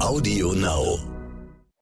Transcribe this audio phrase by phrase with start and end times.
[0.00, 1.00] Audio Now.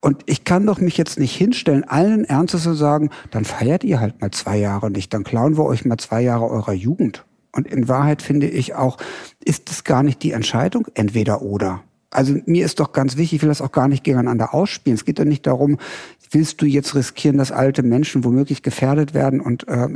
[0.01, 4.01] Und ich kann doch mich jetzt nicht hinstellen, allen Ernstes zu sagen, dann feiert ihr
[4.01, 7.27] halt mal zwei Jahre nicht, dann klauen wir euch mal zwei Jahre eurer Jugend.
[7.53, 8.97] Und in Wahrheit finde ich auch,
[9.45, 11.83] ist es gar nicht die Entscheidung entweder oder.
[12.11, 14.97] Also mir ist doch ganz wichtig, ich will das auch gar nicht gegeneinander ausspielen.
[14.97, 15.77] Es geht doch nicht darum,
[16.31, 19.87] willst du jetzt riskieren, dass alte Menschen womöglich gefährdet werden und äh,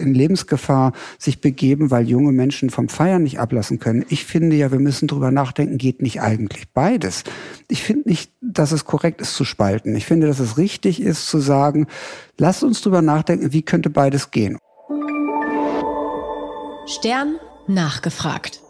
[0.00, 4.04] in Lebensgefahr sich begeben, weil junge Menschen vom Feiern nicht ablassen können.
[4.08, 7.24] Ich finde ja, wir müssen drüber nachdenken, geht nicht eigentlich beides.
[7.68, 9.94] Ich finde nicht, dass es korrekt ist zu spalten.
[9.96, 11.86] Ich finde, dass es richtig ist zu sagen,
[12.38, 14.58] lasst uns drüber nachdenken, wie könnte beides gehen.
[16.86, 17.36] Stern
[17.68, 18.60] nachgefragt.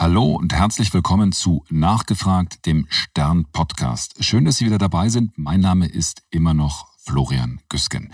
[0.00, 4.14] Hallo und herzlich willkommen zu Nachgefragt, dem Stern Podcast.
[4.22, 5.36] Schön, dass Sie wieder dabei sind.
[5.36, 8.12] Mein Name ist immer noch Florian Güsken.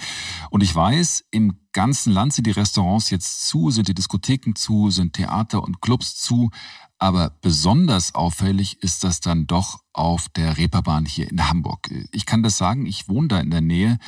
[0.49, 4.89] Und ich weiß, im ganzen Land sind die Restaurants jetzt zu, sind die Diskotheken zu,
[4.89, 6.49] sind Theater und Clubs zu.
[6.97, 11.91] Aber besonders auffällig ist das dann doch auf der Reeperbahn hier in Hamburg.
[12.13, 13.99] Ich kann das sagen, ich wohne da in der Nähe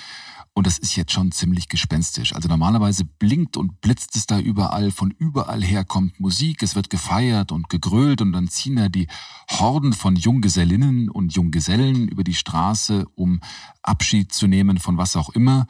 [0.57, 2.35] und das ist jetzt schon ziemlich gespenstisch.
[2.35, 6.89] Also normalerweise blinkt und blitzt es da überall, von überall her kommt Musik, es wird
[6.89, 9.07] gefeiert und gegrölt und dann ziehen da die
[9.51, 13.41] Horden von Junggesellinnen und Junggesellen über die Straße, um
[13.83, 15.67] Abschied zu nehmen von was auch immer.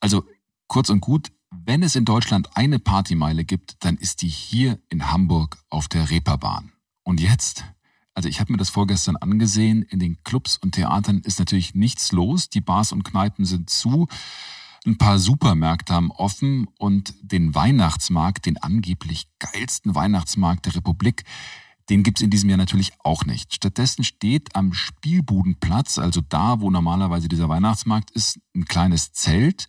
[0.00, 0.24] Also
[0.66, 5.12] kurz und gut, wenn es in Deutschland eine Partymeile gibt, dann ist die hier in
[5.12, 6.72] Hamburg auf der Reeperbahn.
[7.02, 7.64] Und jetzt
[8.14, 9.82] also ich habe mir das vorgestern angesehen.
[9.82, 12.48] In den Clubs und Theatern ist natürlich nichts los.
[12.48, 14.08] Die Bars und Kneipen sind zu.
[14.84, 21.24] Ein paar Supermärkte haben offen und den Weihnachtsmarkt, den angeblich geilsten Weihnachtsmarkt der Republik,
[21.88, 23.54] den gibt's in diesem Jahr natürlich auch nicht.
[23.54, 29.66] Stattdessen steht am Spielbudenplatz, also da, wo normalerweise dieser Weihnachtsmarkt ist, ein kleines Zelt,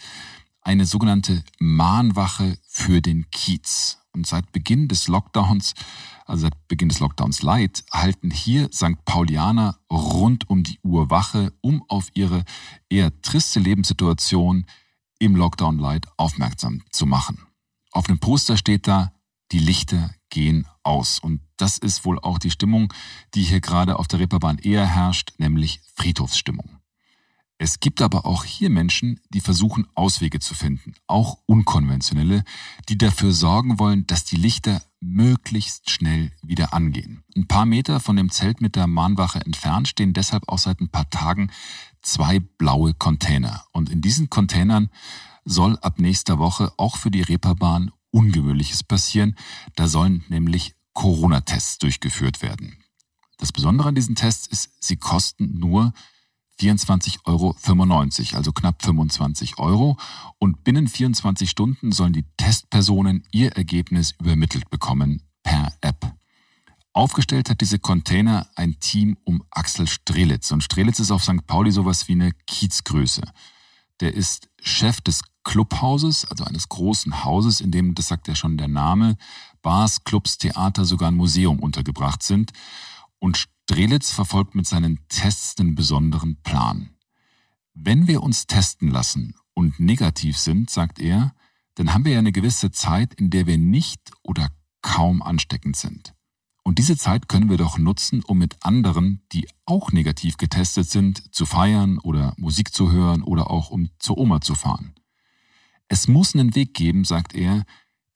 [0.61, 3.99] eine sogenannte Mahnwache für den Kiez.
[4.13, 5.73] Und seit Beginn des Lockdowns
[6.25, 9.03] also seit Beginn des Lockdowns Light, halten hier St.
[9.05, 12.43] Paulianer rund um die Uhr Wache, um auf ihre
[12.89, 14.65] eher triste Lebenssituation
[15.19, 17.45] im Lockdown Light aufmerksam zu machen.
[17.91, 19.13] Auf einem Poster steht da,
[19.51, 21.19] die Lichter gehen aus.
[21.19, 22.91] Und das ist wohl auch die Stimmung,
[23.35, 26.82] die hier gerade auf der Reeperbahn eher herrscht, nämlich Friedhofsstimmung.
[27.63, 32.43] Es gibt aber auch hier Menschen, die versuchen, Auswege zu finden, auch unkonventionelle,
[32.89, 37.23] die dafür sorgen wollen, dass die Lichter möglichst schnell wieder angehen.
[37.37, 40.89] Ein paar Meter von dem Zelt mit der Mahnwache entfernt stehen deshalb auch seit ein
[40.89, 41.51] paar Tagen
[42.01, 43.63] zwei blaue Container.
[43.71, 44.89] Und in diesen Containern
[45.45, 49.37] soll ab nächster Woche auch für die Reeperbahn Ungewöhnliches passieren.
[49.77, 52.75] Da sollen nämlich Corona-Tests durchgeführt werden.
[53.37, 55.93] Das Besondere an diesen Tests ist, sie kosten nur
[56.59, 57.55] 24,95 Euro,
[58.37, 59.97] also knapp 25 Euro.
[60.39, 66.13] Und binnen 24 Stunden sollen die Testpersonen ihr Ergebnis übermittelt bekommen per App.
[66.93, 70.51] Aufgestellt hat diese Container ein Team um Axel Strelitz.
[70.51, 71.45] Und Strelitz ist auf St.
[71.47, 73.23] Pauli sowas wie eine Kiezgröße.
[73.99, 78.57] Der ist Chef des Clubhauses, also eines großen Hauses, in dem, das sagt ja schon
[78.57, 79.17] der Name,
[79.61, 82.51] Bars, Clubs, Theater, sogar ein Museum untergebracht sind.
[83.19, 86.91] Und Strelitz verfolgt mit seinen Tests einen besonderen Plan.
[87.73, 91.33] Wenn wir uns testen lassen und negativ sind, sagt er,
[91.73, 94.49] dann haben wir ja eine gewisse Zeit, in der wir nicht oder
[94.83, 96.13] kaum ansteckend sind.
[96.61, 101.33] Und diese Zeit können wir doch nutzen, um mit anderen, die auch negativ getestet sind,
[101.33, 104.93] zu feiern oder Musik zu hören oder auch um zur Oma zu fahren.
[105.87, 107.63] Es muss einen Weg geben, sagt er,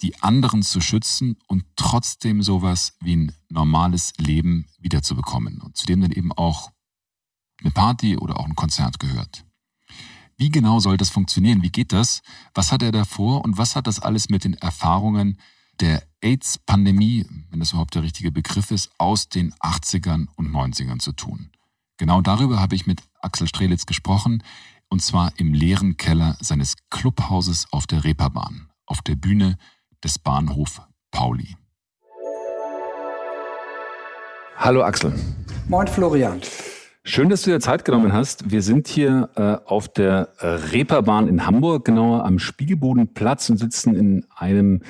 [0.01, 6.01] die anderen zu schützen und trotzdem sowas wie ein normales Leben wiederzubekommen und zu dem
[6.01, 6.71] dann eben auch
[7.59, 9.45] eine Party oder auch ein Konzert gehört.
[10.37, 11.63] Wie genau soll das funktionieren?
[11.63, 12.21] Wie geht das?
[12.53, 15.39] Was hat er davor und was hat das alles mit den Erfahrungen
[15.79, 21.11] der AIDS-Pandemie, wenn das überhaupt der richtige Begriff ist, aus den 80ern und 90ern zu
[21.11, 21.49] tun?
[21.97, 24.43] Genau darüber habe ich mit Axel Strelitz gesprochen,
[24.89, 29.57] und zwar im leeren Keller seines Clubhauses auf der Reeperbahn, auf der Bühne
[30.07, 30.81] des Bahnhof
[31.11, 31.57] Pauli.
[34.55, 35.11] Hallo Axel.
[35.67, 36.39] Moin Florian.
[37.03, 38.49] Schön, dass du dir Zeit genommen hast.
[38.49, 44.25] Wir sind hier äh, auf der Reeperbahn in Hamburg, genauer am Spielbodenplatz und sitzen in
[44.33, 44.81] einem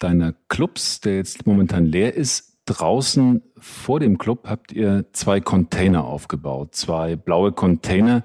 [0.00, 2.58] deiner Clubs, der jetzt momentan leer ist.
[2.64, 8.24] Draußen vor dem Club habt ihr zwei Container aufgebaut, zwei blaue Container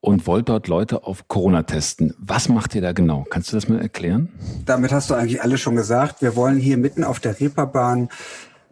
[0.00, 2.14] und wollt dort Leute auf Corona testen.
[2.18, 3.26] Was macht ihr da genau?
[3.28, 4.30] Kannst du das mal erklären?
[4.64, 6.22] Damit hast du eigentlich alles schon gesagt.
[6.22, 8.08] Wir wollen hier mitten auf der Reeperbahn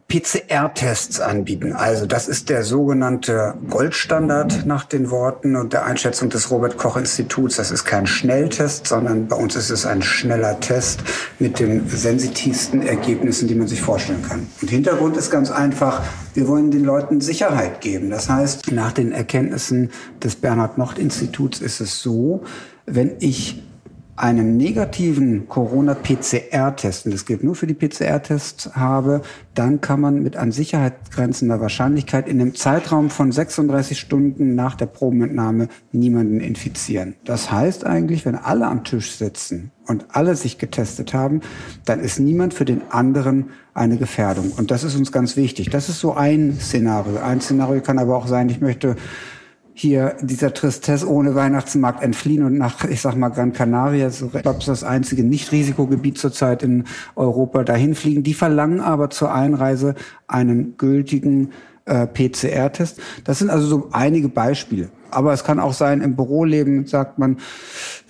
[0.09, 1.73] PCR-Tests anbieten.
[1.73, 6.97] Also das ist der sogenannte Goldstandard nach den Worten und der Einschätzung des Robert Koch
[6.97, 7.57] Instituts.
[7.57, 11.01] Das ist kein Schnelltest, sondern bei uns ist es ein schneller Test
[11.37, 14.47] mit den sensitivsten Ergebnissen, die man sich vorstellen kann.
[14.61, 16.01] Und Hintergrund ist ganz einfach,
[16.33, 18.09] wir wollen den Leuten Sicherheit geben.
[18.09, 19.91] Das heißt, nach den Erkenntnissen
[20.23, 22.41] des Bernhard Nocht Instituts ist es so,
[22.87, 23.61] wenn ich
[24.19, 29.21] einen negativen Corona-PCR-Test, und das gilt nur für die PCR-Tests, habe,
[29.53, 34.75] dann kann man mit an Sicherheit grenzender Wahrscheinlichkeit in einem Zeitraum von 36 Stunden nach
[34.75, 37.15] der Probenentnahme niemanden infizieren.
[37.23, 41.39] Das heißt eigentlich, wenn alle am Tisch sitzen und alle sich getestet haben,
[41.85, 44.51] dann ist niemand für den anderen eine Gefährdung.
[44.57, 45.69] Und das ist uns ganz wichtig.
[45.69, 47.19] Das ist so ein Szenario.
[47.19, 48.97] Ein Szenario kann aber auch sein, ich möchte
[49.79, 54.41] hier dieser Tristesse ohne Weihnachtsmarkt entfliehen und nach, ich sag mal, Gran Canaria, so, ich
[54.41, 56.83] glaube, das einzige Nicht-Risikogebiet zurzeit in
[57.15, 58.23] Europa, dahin fliegen.
[58.23, 59.95] Die verlangen aber zur Einreise
[60.27, 61.51] einen gültigen
[61.89, 63.01] äh, PCR-Test.
[63.23, 64.89] Das sind also so einige Beispiele.
[65.11, 67.37] Aber es kann auch sein, im Büroleben sagt man,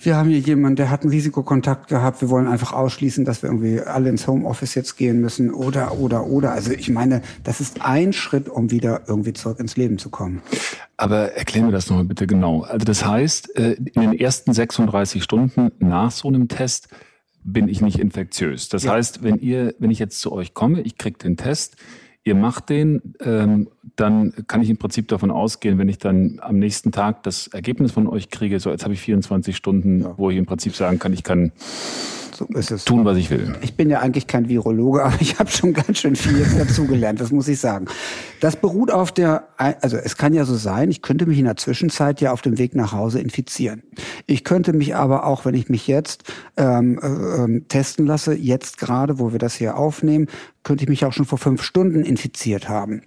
[0.00, 3.48] wir haben hier jemanden, der hat einen Risikokontakt gehabt, wir wollen einfach ausschließen, dass wir
[3.48, 6.52] irgendwie alle ins Homeoffice jetzt gehen müssen oder, oder, oder.
[6.52, 10.42] Also ich meine, das ist ein Schritt, um wieder irgendwie zurück ins Leben zu kommen.
[10.96, 12.62] Aber erklär mir das nochmal bitte genau.
[12.62, 16.88] Also das heißt, äh, in den ersten 36 Stunden nach so einem Test
[17.42, 18.68] bin ich nicht infektiös.
[18.68, 18.92] Das ja.
[18.92, 21.76] heißt, wenn ihr, wenn ich jetzt zu euch komme, ich krieg den Test,
[22.24, 26.58] ihr macht den, ähm, dann kann ich im Prinzip davon ausgehen, wenn ich dann am
[26.58, 30.14] nächsten Tag das Ergebnis von euch kriege, so jetzt habe ich 24 Stunden, ja.
[30.16, 31.52] wo ich im Prinzip sagen kann, ich kann
[32.40, 32.84] so ist es.
[32.84, 33.54] Tun, was ich will.
[33.60, 37.30] Ich bin ja eigentlich kein Virologe, aber ich habe schon ganz schön viel dazugelernt, das
[37.30, 37.86] muss ich sagen.
[38.40, 41.56] Das beruht auf der, also es kann ja so sein, ich könnte mich in der
[41.56, 43.82] Zwischenzeit ja auf dem Weg nach Hause infizieren.
[44.26, 46.24] Ich könnte mich aber auch, wenn ich mich jetzt
[46.56, 50.26] ähm, äh, testen lasse, jetzt gerade, wo wir das hier aufnehmen,
[50.62, 53.02] könnte ich mich auch schon vor fünf Stunden infiziert haben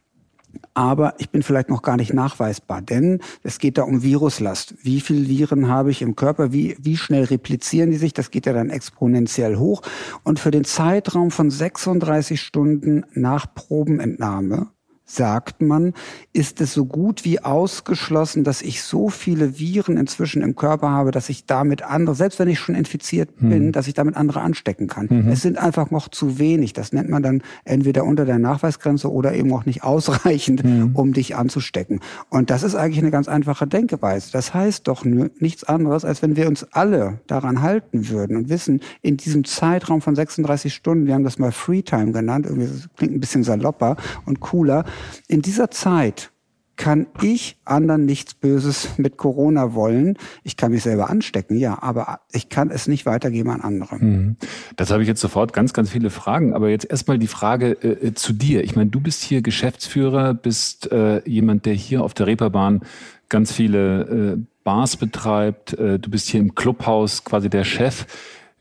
[0.73, 4.75] aber ich bin vielleicht noch gar nicht nachweisbar, denn es geht da um Viruslast.
[4.81, 6.51] Wie viele Viren habe ich im Körper?
[6.51, 8.13] Wie, wie schnell replizieren die sich?
[8.13, 9.81] Das geht ja dann exponentiell hoch.
[10.23, 14.67] Und für den Zeitraum von 36 Stunden nach Probenentnahme
[15.15, 15.93] sagt man,
[16.33, 21.11] ist es so gut wie ausgeschlossen, dass ich so viele Viren inzwischen im Körper habe,
[21.11, 23.49] dass ich damit andere, selbst wenn ich schon infiziert hm.
[23.49, 25.07] bin, dass ich damit andere anstecken kann.
[25.09, 25.29] Mhm.
[25.29, 26.73] Es sind einfach noch zu wenig.
[26.73, 30.91] Das nennt man dann entweder unter der Nachweisgrenze oder eben auch nicht ausreichend, mhm.
[30.93, 31.99] um dich anzustecken.
[32.29, 34.31] Und das ist eigentlich eine ganz einfache Denkeweise.
[34.31, 38.81] Das heißt doch nichts anderes, als wenn wir uns alle daran halten würden und wissen,
[39.01, 43.13] in diesem Zeitraum von 36 Stunden, wir haben das mal Freetime genannt, irgendwie das klingt
[43.13, 44.85] ein bisschen salopper und cooler,
[45.27, 46.31] in dieser Zeit
[46.75, 50.17] kann ich anderen nichts Böses mit Corona wollen.
[50.43, 53.97] Ich kann mich selber anstecken, ja, aber ich kann es nicht weitergeben an andere.
[53.97, 54.37] Mhm.
[54.75, 56.53] Das habe ich jetzt sofort ganz, ganz viele Fragen.
[56.53, 58.63] Aber jetzt erstmal die Frage äh, äh, zu dir.
[58.63, 62.81] Ich meine, du bist hier Geschäftsführer, bist äh, jemand, der hier auf der Reeperbahn
[63.29, 65.73] ganz viele äh, Bars betreibt.
[65.73, 68.07] Äh, du bist hier im Clubhaus quasi der Chef.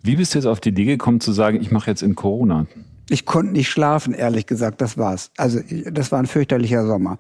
[0.03, 2.67] Wie bist du jetzt auf die Idee gekommen zu sagen, ich mache jetzt in Corona?
[3.09, 5.31] Ich konnte nicht schlafen, ehrlich gesagt, das war's.
[5.37, 5.61] Also
[5.91, 7.19] das war ein fürchterlicher Sommer.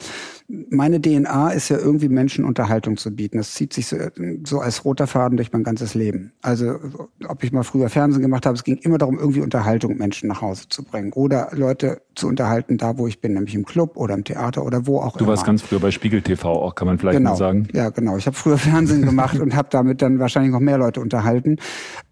[0.48, 3.38] Meine DNA ist ja irgendwie Menschen Unterhaltung zu bieten.
[3.38, 3.96] Das zieht sich so,
[4.44, 6.32] so als roter Faden durch mein ganzes Leben.
[6.40, 6.78] Also
[7.26, 10.40] ob ich mal früher Fernsehen gemacht habe, es ging immer darum, irgendwie Unterhaltung Menschen nach
[10.40, 14.14] Hause zu bringen oder Leute zu unterhalten, da wo ich bin, nämlich im Club oder
[14.14, 15.26] im Theater oder wo auch du immer.
[15.26, 17.30] Du warst ganz früher bei Spiegel TV auch, kann man vielleicht genau.
[17.30, 17.68] mal sagen.
[17.72, 18.16] Ja, genau.
[18.16, 21.56] Ich habe früher Fernsehen gemacht und habe damit dann wahrscheinlich noch mehr Leute unterhalten.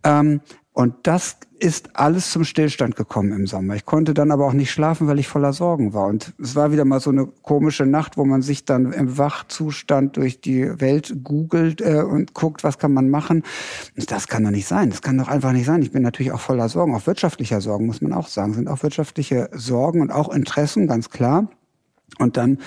[0.05, 0.41] Ähm,
[0.73, 3.75] und das ist alles zum Stillstand gekommen im Sommer.
[3.75, 6.07] Ich konnte dann aber auch nicht schlafen, weil ich voller Sorgen war.
[6.07, 10.17] Und es war wieder mal so eine komische Nacht, wo man sich dann im Wachzustand
[10.17, 13.43] durch die Welt googelt äh, und guckt, was kann man machen.
[14.07, 14.91] Das kann doch nicht sein.
[14.91, 15.83] Das kann doch einfach nicht sein.
[15.83, 18.55] Ich bin natürlich auch voller Sorgen, auch wirtschaftlicher Sorgen, muss man auch sagen.
[18.55, 21.49] sind auch wirtschaftliche Sorgen und auch Interessen, ganz klar.
[22.19, 22.59] Und dann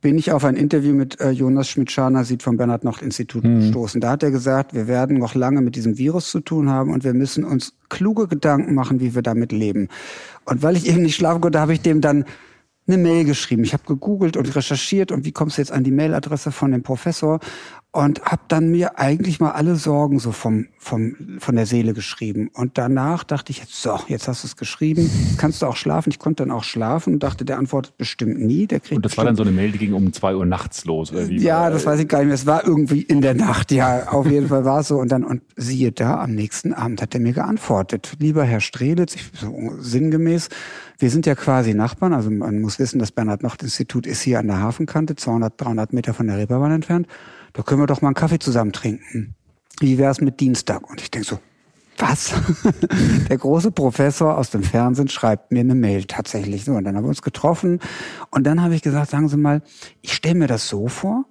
[0.00, 3.60] bin ich auf ein Interview mit äh, Jonas Schmidt-Scharner-Sieht vom Bernhard-Nocht-Institut mhm.
[3.60, 4.00] gestoßen.
[4.00, 7.04] Da hat er gesagt, wir werden noch lange mit diesem Virus zu tun haben und
[7.04, 9.88] wir müssen uns kluge Gedanken machen, wie wir damit leben.
[10.44, 12.24] Und weil ich eben nicht schlafen konnte, habe ich dem dann
[12.86, 13.62] eine Mail geschrieben.
[13.62, 16.82] Ich habe gegoogelt und recherchiert und wie kommst du jetzt an die Mailadresse von dem
[16.82, 17.40] Professor
[17.92, 22.48] und habe dann mir eigentlich mal alle Sorgen so vom, vom von der Seele geschrieben.
[22.54, 25.10] Und danach dachte ich jetzt so jetzt hast du es geschrieben.
[25.38, 26.10] Kannst du auch schlafen?
[26.10, 28.68] Ich konnte dann auch schlafen und dachte der antwortet bestimmt nie.
[28.68, 30.84] Der kriegt und das war dann so eine Mail die ging um zwei Uhr nachts
[30.84, 32.34] los oder wie ja das weiß ich gar nicht mehr.
[32.34, 33.72] Es war irgendwie in der Nacht.
[33.72, 34.98] Ja auf jeden Fall war es so.
[34.98, 38.14] Und dann und siehe da am nächsten Abend hat er mir geantwortet.
[38.20, 40.48] Lieber Herr Strelitz ich, so sinngemäß
[40.98, 42.12] wir sind ja quasi Nachbarn.
[42.12, 45.92] Also man muss wissen das Bernhard Nocht Institut ist hier an der Hafenkante 200 300
[45.92, 47.08] Meter von der Reeperbahn entfernt
[47.52, 49.34] da können wir doch mal einen Kaffee zusammen trinken.
[49.80, 50.88] Wie wäre es mit Dienstag?
[50.88, 51.38] Und ich denke so,
[51.98, 52.34] was?
[53.28, 56.64] der große Professor aus dem Fernsehen schreibt mir eine Mail tatsächlich.
[56.64, 57.80] So, und dann haben wir uns getroffen
[58.30, 59.62] und dann habe ich gesagt, sagen Sie mal,
[60.00, 61.24] ich stelle mir das so vor,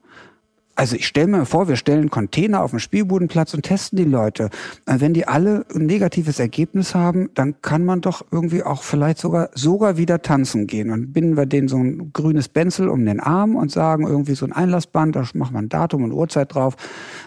[0.79, 4.49] also ich stelle mir vor, wir stellen Container auf den Spielbodenplatz und testen die Leute.
[4.85, 9.17] Äh, wenn die alle ein negatives Ergebnis haben, dann kann man doch irgendwie auch vielleicht
[9.17, 10.91] sogar sogar wieder tanzen gehen.
[10.91, 14.45] Und binden wir denen so ein grünes Benzel um den Arm und sagen irgendwie so
[14.45, 16.77] ein Einlassband, da wir ein Datum und Uhrzeit drauf.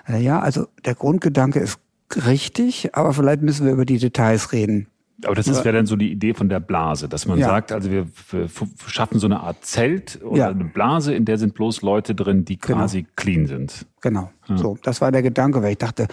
[0.08, 1.78] Äh, ja, also der Grundgedanke ist
[2.24, 4.86] richtig, aber vielleicht müssen wir über die Details reden.
[5.24, 7.46] Aber das wäre dann so die Idee von der Blase, dass man ja.
[7.46, 8.48] sagt, also wir, wir,
[8.86, 10.48] schaffen so eine Art Zelt oder ja.
[10.48, 12.78] eine Blase, in der sind bloß Leute drin, die genau.
[12.78, 13.12] quasi genau.
[13.16, 13.86] clean sind.
[14.00, 14.30] Genau.
[14.48, 14.56] Ja.
[14.56, 16.08] So, das war der Gedanke, weil ich dachte,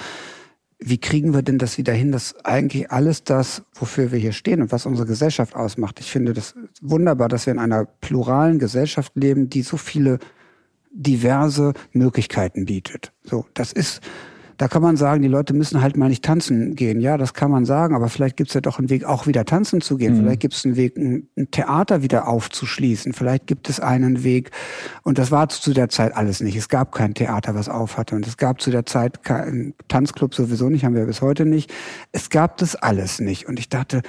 [0.79, 4.61] wie kriegen wir denn das wieder hin, dass eigentlich alles das, wofür wir hier stehen
[4.61, 5.99] und was unsere Gesellschaft ausmacht.
[5.99, 10.19] Ich finde das wunderbar, dass wir in einer pluralen Gesellschaft leben, die so viele
[10.91, 13.11] diverse Möglichkeiten bietet.
[13.23, 14.01] So, das ist
[14.59, 16.99] da kann man sagen, die Leute müssen halt mal nicht tanzen gehen.
[16.99, 19.45] Ja, das kann man sagen, aber vielleicht gibt es ja doch einen Weg, auch wieder
[19.45, 20.15] tanzen zu gehen.
[20.15, 20.17] Mhm.
[20.19, 23.13] Vielleicht gibt es einen Weg, ein, ein, Theater wieder aufzuschließen.
[23.13, 24.51] Vielleicht gibt es einen Weg,
[25.03, 26.57] und das war zu der Zeit alles nicht.
[26.57, 28.17] Es gab kein Theater, was auf hatte.
[28.17, 31.73] Und es gab zu der Zeit keinen Tanzclub sowieso nicht, haben wir bis heute nicht.
[32.11, 33.47] Es gab das alles nicht.
[33.47, 34.01] Und ich dachte,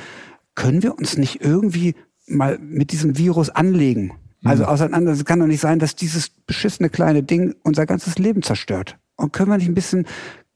[0.56, 1.94] können wir uns nicht irgendwie
[2.26, 4.14] mal mit diesem Virus anlegen?
[4.42, 4.68] Also mhm.
[4.68, 5.12] auseinander.
[5.12, 8.98] Es kann doch nicht sein, dass dieses beschissene kleine Ding unser ganzes Leben zerstört.
[9.20, 10.06] Und können wir nicht ein bisschen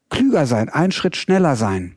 [0.09, 1.95] klüger sein, einen Schritt schneller sein.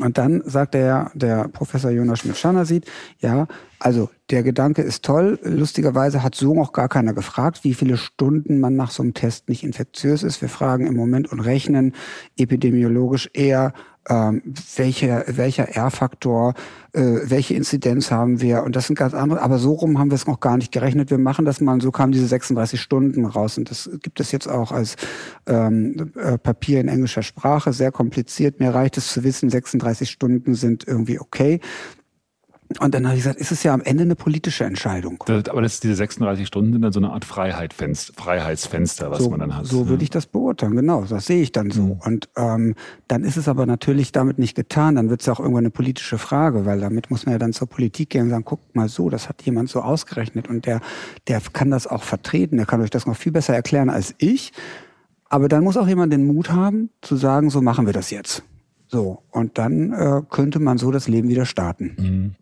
[0.00, 2.86] Und dann sagt der, der Professor Jonas Schmidt-Schanner sieht,
[3.18, 3.48] ja,
[3.80, 5.38] also der Gedanke ist toll.
[5.42, 9.48] Lustigerweise hat so noch gar keiner gefragt, wie viele Stunden man nach so einem Test
[9.48, 10.40] nicht infektiös ist.
[10.40, 11.94] Wir fragen im Moment und rechnen
[12.36, 13.72] epidemiologisch eher
[14.08, 14.42] ähm,
[14.76, 16.54] welcher, welcher R-Faktor,
[16.92, 20.16] äh, welche Inzidenz haben wir und das sind ganz andere, aber so rum haben wir
[20.16, 21.10] es noch gar nicht gerechnet.
[21.10, 24.32] Wir machen das mal und so kamen diese 36 Stunden raus und das gibt es
[24.32, 24.96] jetzt auch als
[25.46, 28.60] ähm, äh, Papier in englischer Sprache, sehr kompliziert.
[28.60, 31.60] Mir reicht es zu wissen, 36 Stunden sind irgendwie okay.
[32.80, 35.24] Und dann habe ich gesagt, ist es ja am Ende eine politische Entscheidung.
[35.26, 39.20] Das, aber das ist diese 36 Stunden sind dann so eine Art Freiheitsfenster, Freiheitsfenster was
[39.20, 39.66] so, man dann hat.
[39.66, 41.04] So würde ich das beurteilen, genau.
[41.08, 41.82] Das sehe ich dann so.
[41.82, 42.00] Mhm.
[42.04, 42.74] Und ähm,
[43.08, 44.96] dann ist es aber natürlich damit nicht getan.
[44.96, 47.54] Dann wird es ja auch irgendwann eine politische Frage, weil damit muss man ja dann
[47.54, 50.80] zur Politik gehen und sagen, guckt mal so, das hat jemand so ausgerechnet und der,
[51.26, 54.52] der kann das auch vertreten, der kann euch das noch viel besser erklären als ich.
[55.30, 58.42] Aber dann muss auch jemand den Mut haben, zu sagen, so machen wir das jetzt.
[58.88, 61.96] So, und dann äh, könnte man so das Leben wieder starten.
[61.98, 62.34] Mhm.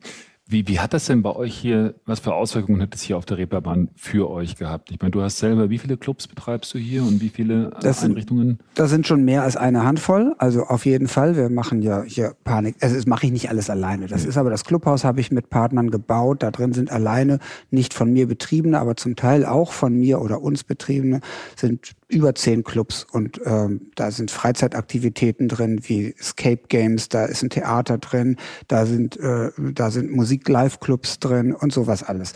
[0.48, 3.26] Wie, wie hat das denn bei euch hier, was für Auswirkungen hat es hier auf
[3.26, 4.92] der Reeperbahn für euch gehabt?
[4.92, 8.04] Ich meine, du hast selber, wie viele Clubs betreibst du hier und wie viele das
[8.04, 8.46] Einrichtungen?
[8.46, 10.36] Sind, das sind schon mehr als eine Handvoll.
[10.38, 11.34] Also auf jeden Fall.
[11.34, 12.76] Wir machen ja hier Panik.
[12.80, 14.06] Also das mache ich nicht alles alleine.
[14.06, 14.28] Das ja.
[14.28, 16.44] ist aber das Clubhaus habe ich mit Partnern gebaut.
[16.44, 17.40] Da drin sind alleine
[17.72, 21.22] nicht von mir betriebene, aber zum Teil auch von mir oder uns betriebene
[21.56, 27.42] sind über zehn Clubs und ähm, da sind Freizeitaktivitäten drin wie Escape Games, da ist
[27.42, 28.36] ein Theater drin,
[28.68, 32.34] da sind äh, da sind Musik-Live-Clubs drin und sowas alles.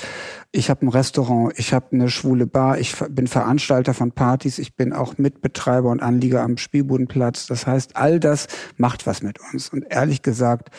[0.51, 4.75] Ich habe ein Restaurant, ich habe eine schwule Bar, ich bin Veranstalter von Partys, ich
[4.75, 7.47] bin auch Mitbetreiber und Anlieger am Spielbodenplatz.
[7.47, 10.71] Das heißt, all das macht was mit uns und ehrlich gesagt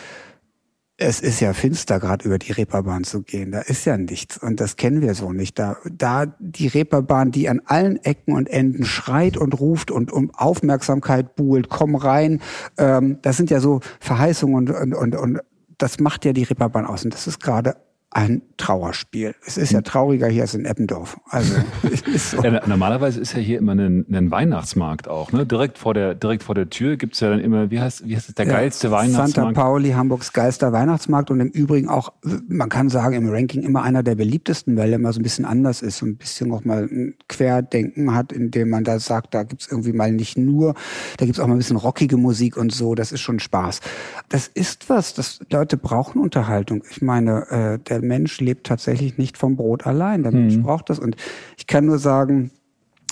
[1.01, 3.51] es ist ja finster, gerade über die Reeperbahn zu gehen.
[3.51, 5.57] Da ist ja nichts und das kennen wir so nicht.
[5.57, 10.29] Da, da die Reeperbahn, die an allen Ecken und Enden schreit und ruft und um
[10.35, 12.39] Aufmerksamkeit buhlt, komm rein.
[12.77, 15.39] Ähm, das sind ja so Verheißungen und, und, und, und
[15.79, 17.03] das macht ja die Reeperbahn aus.
[17.03, 17.77] Und das ist gerade
[18.13, 19.33] ein Trauerspiel.
[19.45, 19.85] Es ist ja hm.
[19.85, 21.17] trauriger hier als in Eppendorf.
[21.29, 21.55] Also
[22.13, 22.43] ist so.
[22.43, 25.31] ja, normalerweise ist ja hier immer ein, ein, Weihnachtsmarkt auch.
[25.31, 25.45] Ne?
[25.45, 28.27] Direkt vor der direkt vor der Tür gibt's ja dann immer, wie heißt wie heißt
[28.27, 29.33] es, der ja, geilste Weihnachtsmarkt?
[29.33, 32.11] Santa Pauli, Hamburgs geilster Weihnachtsmarkt und im Übrigen auch,
[32.49, 35.45] man kann sagen, im Ranking immer einer der beliebtesten, weil er immer so ein bisschen
[35.45, 39.43] anders ist, so ein bisschen auch mal ein Querdenken hat, indem man da sagt, da
[39.43, 40.75] gibt's irgendwie mal nicht nur,
[41.15, 42.93] da gibt's auch mal ein bisschen rockige Musik und so.
[42.93, 43.79] Das ist schon Spaß.
[44.27, 46.83] Das ist was, das Leute brauchen Unterhaltung.
[46.89, 50.23] Ich meine, äh, der der Mensch lebt tatsächlich nicht vom Brot allein.
[50.23, 50.63] Der Mensch mhm.
[50.63, 50.99] braucht das.
[50.99, 51.15] Und
[51.57, 52.51] ich kann nur sagen,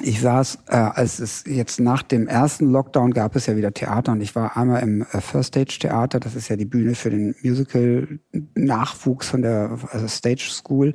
[0.02, 4.14] ich saß, äh, als es jetzt nach dem ersten Lockdown gab es ja wieder Theater
[4.14, 7.10] und ich war einmal im äh, First Stage Theater, das ist ja die Bühne für
[7.10, 8.20] den Musical
[8.56, 10.94] Nachwuchs von der also Stage School.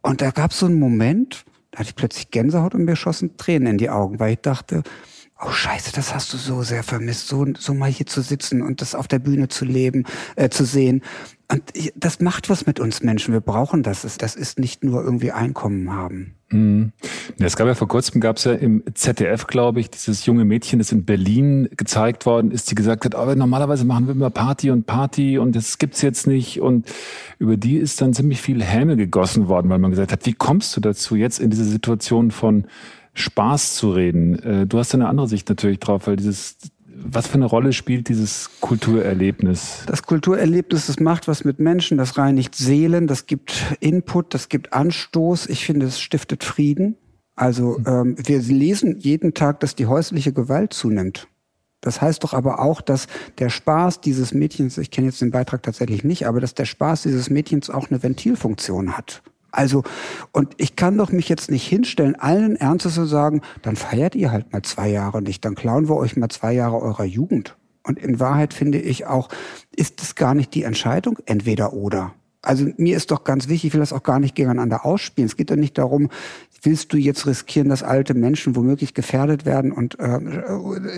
[0.00, 3.36] Und da gab es so einen Moment, da hatte ich plötzlich Gänsehaut und mir schossen
[3.36, 4.82] Tränen in die Augen, weil ich dachte,
[5.40, 8.80] oh Scheiße, das hast du so sehr vermisst, so, so mal hier zu sitzen und
[8.80, 10.04] das auf der Bühne zu leben,
[10.36, 11.02] äh, zu sehen.
[11.48, 11.62] Und
[11.94, 13.32] das macht was mit uns Menschen.
[13.32, 14.02] Wir brauchen das.
[14.16, 16.34] Das ist nicht nur irgendwie Einkommen haben.
[16.50, 16.92] Mhm.
[17.38, 20.80] Es gab ja vor kurzem, gab es ja im ZDF, glaube ich, dieses junge Mädchen,
[20.80, 24.70] das in Berlin gezeigt worden ist, die gesagt hat, aber normalerweise machen wir immer Party
[24.70, 26.60] und Party und das gibt's jetzt nicht.
[26.60, 26.88] Und
[27.38, 30.76] über die ist dann ziemlich viel Häme gegossen worden, weil man gesagt hat, wie kommst
[30.76, 32.66] du dazu, jetzt in diese Situation von
[33.16, 34.38] Spaß zu reden?
[34.42, 36.56] Äh, du hast eine andere Sicht natürlich drauf, weil dieses
[37.08, 39.82] was für eine Rolle spielt dieses Kulturerlebnis?
[39.86, 44.72] Das Kulturerlebnis, das macht was mit Menschen, das reinigt Seelen, das gibt Input, das gibt
[44.72, 45.46] Anstoß.
[45.48, 46.96] Ich finde, es stiftet Frieden.
[47.34, 51.28] Also ähm, wir lesen jeden Tag, dass die häusliche Gewalt zunimmt.
[51.82, 53.06] Das heißt doch aber auch, dass
[53.38, 57.02] der Spaß dieses Mädchens, ich kenne jetzt den Beitrag tatsächlich nicht, aber dass der Spaß
[57.02, 59.22] dieses Mädchens auch eine Ventilfunktion hat.
[59.56, 59.82] Also,
[60.32, 64.30] und ich kann doch mich jetzt nicht hinstellen, allen Ernstes zu sagen, dann feiert ihr
[64.30, 67.56] halt mal zwei Jahre nicht, dann klauen wir euch mal zwei Jahre eurer Jugend.
[67.82, 69.28] Und in Wahrheit finde ich auch,
[69.74, 72.12] ist es gar nicht die Entscheidung entweder oder.
[72.42, 75.26] Also mir ist doch ganz wichtig, ich will das auch gar nicht gegeneinander ausspielen.
[75.26, 76.10] Es geht doch nicht darum,
[76.66, 80.18] willst du jetzt riskieren, dass alte Menschen womöglich gefährdet werden und äh,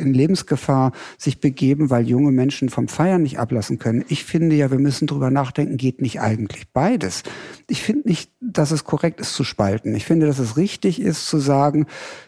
[0.01, 4.05] in Lebensgefahr sich begeben, weil junge Menschen vom Feiern nicht ablassen können?
[4.09, 7.23] Ich finde ja, wir müssen drüber nachdenken, geht nicht eigentlich beides?
[7.69, 9.95] Ich finde nicht, dass es korrekt ist zu spalten.
[9.95, 11.87] Ich finde, dass es richtig ist zu sagen,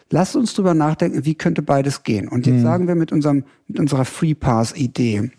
[0.09, 2.27] lasst uns drüber nachdenken, wie könnte beides gehen?
[2.27, 2.63] Und jetzt mhm.
[2.63, 5.31] sagen wir mit unserem, mit unserer Free Pass Idee,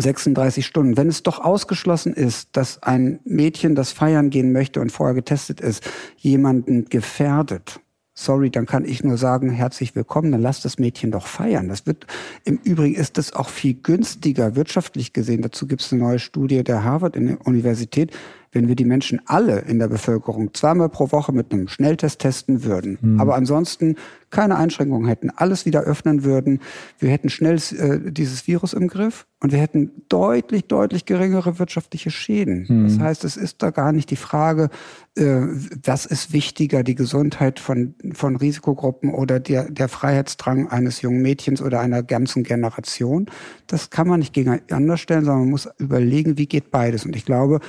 [0.00, 0.96] 36 Stunden.
[0.96, 5.60] Wenn es doch ausgeschlossen ist, dass ein Mädchen, das feiern gehen möchte und vorher getestet
[5.60, 7.80] ist, jemanden gefährdet,
[8.18, 11.68] sorry, dann kann ich nur sagen, herzlich willkommen, dann lass das Mädchen doch feiern.
[11.68, 12.06] Das wird,
[12.44, 15.42] im Übrigen ist das auch viel günstiger wirtschaftlich gesehen.
[15.42, 18.10] Dazu gibt es eine neue Studie der Harvard Universität
[18.52, 22.64] wenn wir die Menschen alle in der Bevölkerung zweimal pro Woche mit einem Schnelltest testen
[22.64, 23.20] würden, mhm.
[23.20, 23.96] aber ansonsten
[24.30, 26.60] keine Einschränkungen hätten, alles wieder öffnen würden,
[26.98, 32.10] wir hätten schnell äh, dieses Virus im Griff und wir hätten deutlich, deutlich geringere wirtschaftliche
[32.10, 32.66] Schäden.
[32.68, 32.84] Mhm.
[32.84, 34.68] Das heißt, es ist da gar nicht die Frage,
[35.16, 35.46] äh,
[35.84, 41.62] was ist wichtiger, die Gesundheit von, von Risikogruppen oder der, der Freiheitsdrang eines jungen Mädchens
[41.62, 43.26] oder einer ganzen Generation.
[43.66, 47.06] Das kann man nicht gegeneinander stellen, sondern man muss überlegen, wie geht beides.
[47.06, 47.60] Und ich glaube,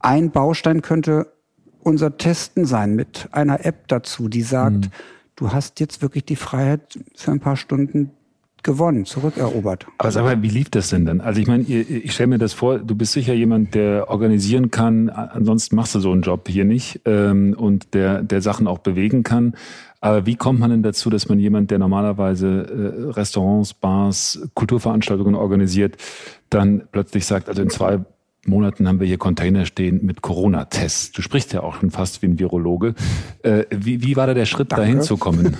[0.00, 1.32] ein Baustein könnte
[1.82, 4.90] unser Testen sein mit einer App dazu, die sagt, mhm.
[5.36, 8.10] du hast jetzt wirklich die Freiheit für ein paar Stunden
[8.62, 9.86] gewonnen, zurückerobert.
[9.98, 11.20] Aber sag mal, wie lief das denn dann?
[11.20, 15.08] Also ich meine, ich stelle mir das vor, du bist sicher jemand, der organisieren kann,
[15.08, 19.22] ansonsten machst du so einen Job hier nicht ähm, und der, der Sachen auch bewegen
[19.22, 19.54] kann.
[20.02, 25.34] Aber wie kommt man denn dazu, dass man jemand, der normalerweise äh, Restaurants, Bars, Kulturveranstaltungen
[25.34, 25.96] organisiert,
[26.48, 28.00] dann plötzlich sagt, also in zwei
[28.46, 31.12] Monaten haben wir hier Container stehen mit Corona-Tests.
[31.12, 32.94] Du sprichst ja auch schon fast wie ein Virologe.
[33.42, 34.82] Äh, wie, wie war da der Schritt, Danke.
[34.82, 35.56] dahin zu kommen?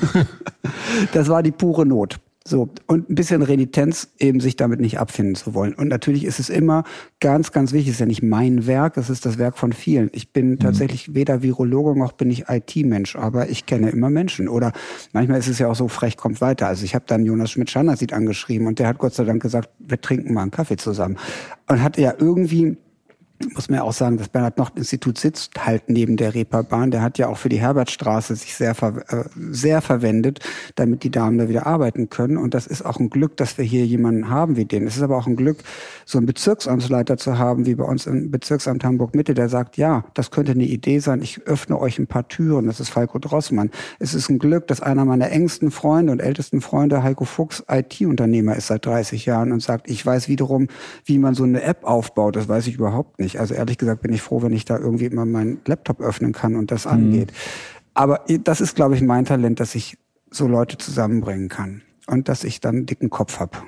[1.12, 2.18] das war die pure Not.
[2.50, 5.72] So, und ein bisschen Renitenz, eben sich damit nicht abfinden zu wollen.
[5.72, 6.82] Und natürlich ist es immer
[7.20, 10.10] ganz, ganz wichtig, es ist ja nicht mein Werk, es ist das Werk von vielen.
[10.12, 10.58] Ich bin mhm.
[10.58, 14.48] tatsächlich weder Virologe noch bin ich IT-Mensch, aber ich kenne immer Menschen.
[14.48, 14.72] Oder
[15.12, 16.66] manchmal ist es ja auch so, frech kommt weiter.
[16.66, 20.00] Also ich habe dann Jonas Schmidt-Schandersit angeschrieben und der hat Gott sei Dank gesagt, wir
[20.00, 21.18] trinken mal einen Kaffee zusammen.
[21.68, 22.78] Und hat ja irgendwie
[23.54, 26.90] muss man ja auch sagen, das Bernhard-Nocht-Institut sitzt halt neben der Reeperbahn.
[26.90, 30.40] Der hat ja auch für die Herbertstraße sich sehr, ver äh, sehr verwendet,
[30.74, 32.36] damit die Damen da wieder arbeiten können.
[32.36, 34.86] Und das ist auch ein Glück, dass wir hier jemanden haben wie den.
[34.86, 35.58] Es ist aber auch ein Glück,
[36.04, 40.30] so einen Bezirksamtsleiter zu haben, wie bei uns im Bezirksamt Hamburg-Mitte, der sagt, ja, das
[40.30, 41.22] könnte eine Idee sein.
[41.22, 42.66] Ich öffne euch ein paar Türen.
[42.66, 43.70] Das ist Falco Drossmann.
[43.98, 48.54] Es ist ein Glück, dass einer meiner engsten Freunde und ältesten Freunde, Heiko Fuchs, IT-Unternehmer
[48.56, 50.68] ist seit 30 Jahren und sagt, ich weiß wiederum,
[51.06, 52.36] wie man so eine App aufbaut.
[52.36, 53.40] Das weiß ich überhaupt nicht nicht.
[53.40, 56.56] Also ehrlich gesagt bin ich froh, wenn ich da irgendwie immer meinen Laptop öffnen kann
[56.56, 56.92] und das mhm.
[56.92, 57.32] angeht.
[57.94, 59.98] Aber das ist, glaube ich, mein Talent, dass ich
[60.30, 63.58] so Leute zusammenbringen kann und dass ich dann einen dicken Kopf habe.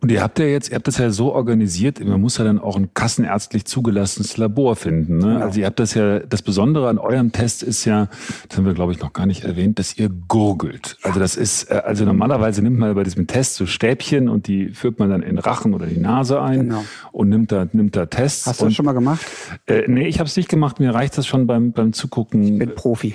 [0.00, 2.58] Und ihr habt ja jetzt, ihr habt das ja so organisiert, man muss ja dann
[2.58, 5.18] auch ein kassenärztlich zugelassenes Labor finden.
[5.18, 5.26] Ne?
[5.26, 5.44] Genau.
[5.44, 8.08] Also ihr habt das ja, das Besondere an eurem Test ist ja,
[8.48, 10.96] das haben wir glaube ich noch gar nicht erwähnt, dass ihr gurgelt.
[11.02, 14.70] Also das ist, äh, also normalerweise nimmt man bei diesem Test so Stäbchen und die
[14.70, 16.84] führt man dann in den Rachen oder die Nase ein genau.
[17.12, 18.46] und nimmt da, nimmt da Tests.
[18.46, 19.20] Hast du das schon mal gemacht?
[19.66, 20.80] Äh, nee, ich habe es nicht gemacht.
[20.80, 22.42] Mir reicht das schon beim, beim Zugucken.
[22.42, 23.14] Ich bin Profi.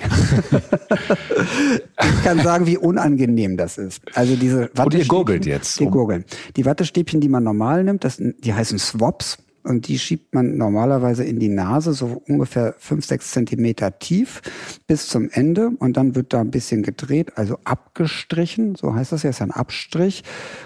[2.00, 4.02] ich kann sagen, wie unangenehm das ist.
[4.14, 4.84] Also diese Wattestäbchen.
[4.84, 5.80] Und ihr gurgelt jetzt.
[5.80, 6.24] Die gurgeln.
[6.56, 9.38] Die Wattestäbchen, die man normal nimmt, das, die heißen Swaps.
[9.62, 14.40] Und die schiebt man normalerweise in die Nase, so ungefähr fünf, sechs Zentimeter tief
[14.86, 15.70] bis zum Ende.
[15.80, 18.76] Und dann wird da ein bisschen gedreht, also abgestrichen.
[18.76, 20.22] So heißt das ja, ist ein Abstrich.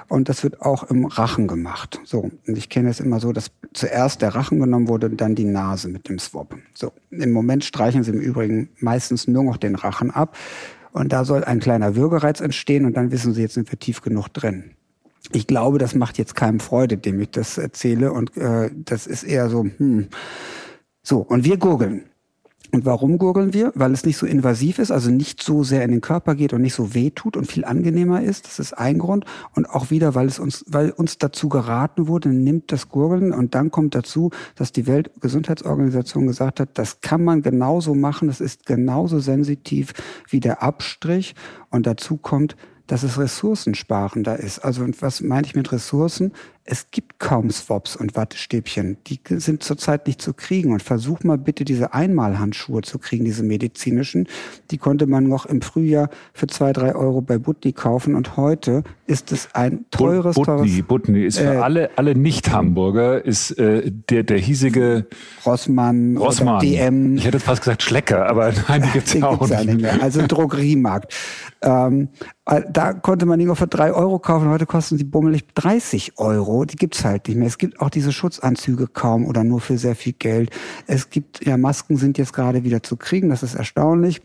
[0.09, 1.99] Und das wird auch im Rachen gemacht.
[2.05, 2.31] So.
[2.47, 5.45] Und ich kenne es immer so, dass zuerst der Rachen genommen wurde und dann die
[5.45, 6.55] Nase mit dem Swap.
[6.75, 6.93] So.
[7.11, 10.37] Im Moment streichen sie im Übrigen meistens nur noch den Rachen ab.
[10.93, 14.03] Und da soll ein kleiner Würgereiz entstehen und dann wissen Sie, jetzt sind wir tief
[14.03, 14.73] genug drin.
[15.33, 18.13] Ich glaube, das macht jetzt keinem Freude, dem ich das erzähle.
[18.13, 20.09] Und äh, das ist eher so, hm.
[21.03, 22.05] So, und wir gurgeln.
[22.73, 23.73] Und warum gurgeln wir?
[23.75, 26.63] Weil es nicht so invasiv ist, also nicht so sehr in den Körper geht und
[26.63, 28.47] nicht so weh tut und viel angenehmer ist.
[28.47, 29.25] Das ist ein Grund.
[29.57, 33.33] Und auch wieder, weil es uns, weil uns dazu geraten wurde, nimmt das Gurgeln.
[33.33, 38.29] Und dann kommt dazu, dass die Weltgesundheitsorganisation gesagt hat, das kann man genauso machen.
[38.29, 39.93] Das ist genauso sensitiv
[40.29, 41.35] wie der Abstrich.
[41.71, 42.57] Und dazu kommt,
[42.91, 44.59] dass es ressourcensparender ist.
[44.59, 46.33] Also was meine ich mit Ressourcen?
[46.73, 48.97] Es gibt kaum Swaps und Wattestäbchen.
[49.09, 50.73] Die sind zurzeit nicht zu kriegen.
[50.73, 54.29] Und versuch mal bitte diese Einmalhandschuhe zu kriegen, diese medizinischen.
[54.71, 58.15] Die konnte man noch im Frühjahr für zwei, drei Euro bei Butni kaufen.
[58.15, 60.83] Und heute ist es ein teures, Butni, teures...
[60.87, 65.09] Butni ist für äh, alle, alle Nicht-Hamburger ist äh, der, der hiesige...
[65.45, 66.61] Rossmann, Rossmann.
[66.61, 67.17] DM.
[67.17, 69.65] Ich hätte fast gesagt Schlecker, aber nein, die gibt's auch nicht.
[69.65, 70.01] nicht mehr.
[70.01, 71.13] Also Drogeriemarkt.
[71.63, 72.11] Ähm,
[72.47, 74.49] äh, da konnte man die nur für drei Euro kaufen.
[74.49, 76.60] Heute kosten sie bummelig 30 Euro.
[76.65, 77.47] Die gibt's halt nicht mehr.
[77.47, 80.51] Es gibt auch diese Schutzanzüge kaum oder nur für sehr viel Geld.
[80.87, 83.29] Es gibt, ja, Masken sind jetzt gerade wieder zu kriegen.
[83.29, 84.21] Das ist erstaunlich.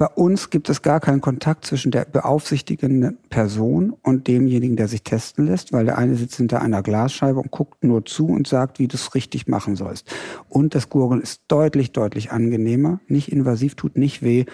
[0.00, 5.02] Bei uns gibt es gar keinen Kontakt zwischen der beaufsichtigenden Person und demjenigen, der sich
[5.02, 8.78] testen lässt, weil der eine sitzt hinter einer Glasscheibe und guckt nur zu und sagt,
[8.78, 10.10] wie du es richtig machen sollst.
[10.48, 14.46] Und das Gurgeln ist deutlich, deutlich angenehmer, nicht invasiv, tut nicht weh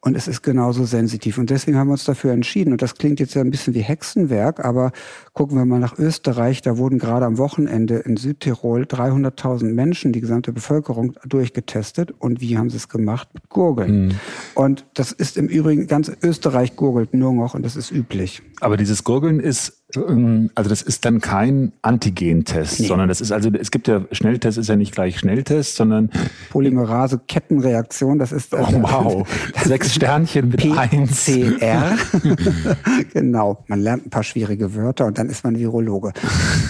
[0.00, 1.36] und es ist genauso sensitiv.
[1.36, 2.70] Und deswegen haben wir uns dafür entschieden.
[2.70, 4.92] Und das klingt jetzt ja ein bisschen wie Hexenwerk, aber
[5.32, 6.62] gucken wir mal nach Österreich.
[6.62, 12.12] Da wurden gerade am Wochenende in Südtirol 300.000 Menschen, die gesamte Bevölkerung, durchgetestet.
[12.20, 13.30] Und wie haben sie es gemacht?
[13.34, 14.06] Mit Gurgeln.
[14.06, 14.10] Mhm.
[14.54, 18.42] Und das ist im Übrigen, ganz Österreich gurgelt nur noch und das ist üblich.
[18.60, 22.86] Aber dieses Gurgeln ist also das ist dann kein Antigentest, nee.
[22.86, 26.10] sondern das ist also, es gibt ja, Schnelltest ist ja nicht gleich Schnelltest, sondern
[26.50, 29.28] Polymerase-Kettenreaktion, das ist oh, wow.
[29.64, 30.60] Sechs Sternchen mit.
[30.60, 31.96] PCR.
[33.12, 36.12] genau, man lernt ein paar schwierige Wörter und dann ist man Virologe.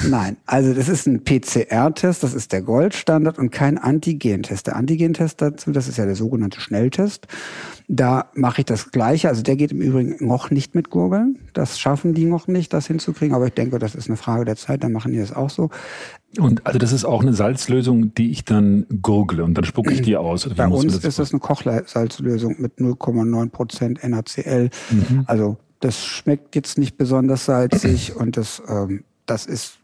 [0.08, 4.66] Nein, also das ist ein PCR-Test, das ist der Goldstandard und kein Antigentest.
[4.66, 7.26] Der Antigentest dazu, das ist ja der sogenannte Schnelltest.
[7.88, 9.28] Da mache ich das Gleiche.
[9.28, 11.38] Also der geht im Übrigen noch nicht mit Gurgeln.
[11.52, 13.34] Das schaffen die noch nicht, das hinzukriegen.
[13.34, 14.82] Aber ich denke, das ist eine Frage der Zeit.
[14.82, 15.70] Dann machen die das auch so.
[16.38, 20.02] Und also das ist auch eine Salzlösung, die ich dann gurgle und dann spucke ich
[20.02, 20.48] die aus.
[20.56, 24.70] Bei uns das ist das eine Kochsalzlösung mit 0,9 Prozent NaCl.
[24.90, 25.24] Mhm.
[25.26, 29.78] Also das schmeckt jetzt nicht besonders salzig und das, ähm, das ist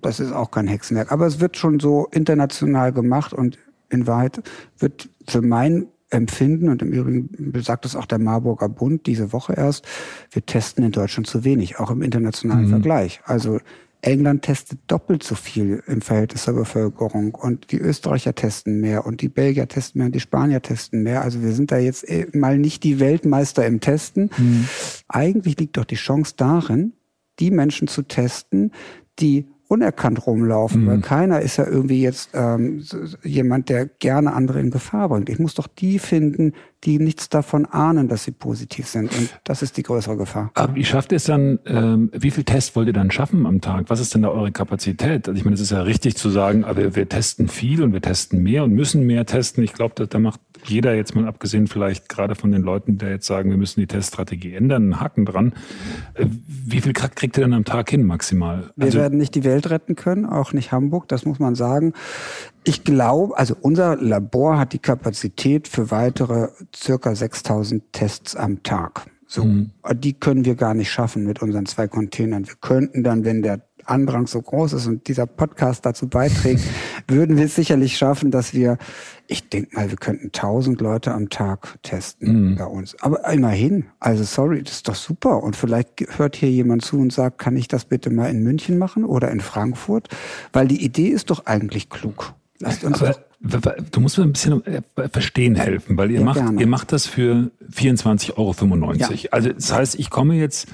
[0.00, 1.10] das ist auch kein Hexenwerk.
[1.10, 3.58] Aber es wird schon so international gemacht und
[3.90, 4.42] in Wahrheit
[4.78, 9.54] wird für mein empfinden, und im Übrigen besagt es auch der Marburger Bund diese Woche
[9.54, 9.86] erst,
[10.30, 12.70] wir testen in Deutschland zu wenig, auch im internationalen mhm.
[12.70, 13.20] Vergleich.
[13.24, 13.58] Also
[14.02, 19.20] England testet doppelt so viel im Verhältnis zur Bevölkerung und die Österreicher testen mehr und
[19.20, 21.22] die Belgier testen mehr und die Spanier testen mehr.
[21.22, 24.30] Also wir sind da jetzt eh mal nicht die Weltmeister im Testen.
[24.36, 24.68] Mhm.
[25.06, 26.94] Eigentlich liegt doch die Chance darin,
[27.38, 28.72] die Menschen zu testen,
[29.20, 30.86] die unerkannt rumlaufen, mhm.
[30.86, 32.84] weil keiner ist ja irgendwie jetzt ähm,
[33.22, 35.30] jemand, der gerne andere in Gefahr bringt.
[35.30, 36.52] Ich muss doch die finden,
[36.84, 39.16] die nichts davon ahnen, dass sie positiv sind.
[39.16, 40.50] Und das ist die größere Gefahr.
[40.54, 43.60] Aber wie schafft ihr es dann, ähm, wie viel Tests wollt ihr dann schaffen am
[43.60, 43.84] Tag?
[43.88, 45.28] Was ist denn da eure Kapazität?
[45.28, 48.00] Also ich meine, es ist ja richtig zu sagen, aber wir testen viel und wir
[48.00, 49.62] testen mehr und müssen mehr testen.
[49.62, 53.06] Ich glaube, da, da macht jeder jetzt mal abgesehen vielleicht gerade von den Leuten, die
[53.06, 55.52] jetzt sagen, wir müssen die Teststrategie ändern, einen Haken dran.
[56.14, 58.70] Äh, wie viel kriegt ihr denn am Tag hin maximal?
[58.76, 61.92] Wir also, werden nicht die Welt retten können, auch nicht Hamburg, das muss man sagen.
[62.64, 69.06] Ich glaube, also unser Labor hat die Kapazität für weitere circa 6000 Tests am Tag.
[69.26, 69.70] So, mhm.
[69.94, 72.46] die können wir gar nicht schaffen mit unseren zwei Containern.
[72.46, 76.60] Wir könnten dann, wenn der Andrang so groß ist und dieser Podcast dazu beiträgt,
[77.08, 78.78] würden wir es sicherlich schaffen, dass wir,
[79.26, 82.56] ich denke mal, wir könnten 1000 Leute am Tag testen mhm.
[82.56, 82.94] bei uns.
[83.00, 85.42] Aber immerhin, also sorry, das ist doch super.
[85.42, 88.78] Und vielleicht hört hier jemand zu und sagt, kann ich das bitte mal in München
[88.78, 90.08] machen oder in Frankfurt?
[90.52, 92.34] Weil die Idee ist doch eigentlich klug.
[92.62, 93.16] Lasst uns Aber,
[93.90, 97.06] du musst mir ein bisschen äh, verstehen helfen, weil ihr ja, macht, ihr macht das
[97.06, 98.92] für 24,95 Euro.
[98.94, 99.08] Ja.
[99.32, 100.68] Also das heißt, ich komme jetzt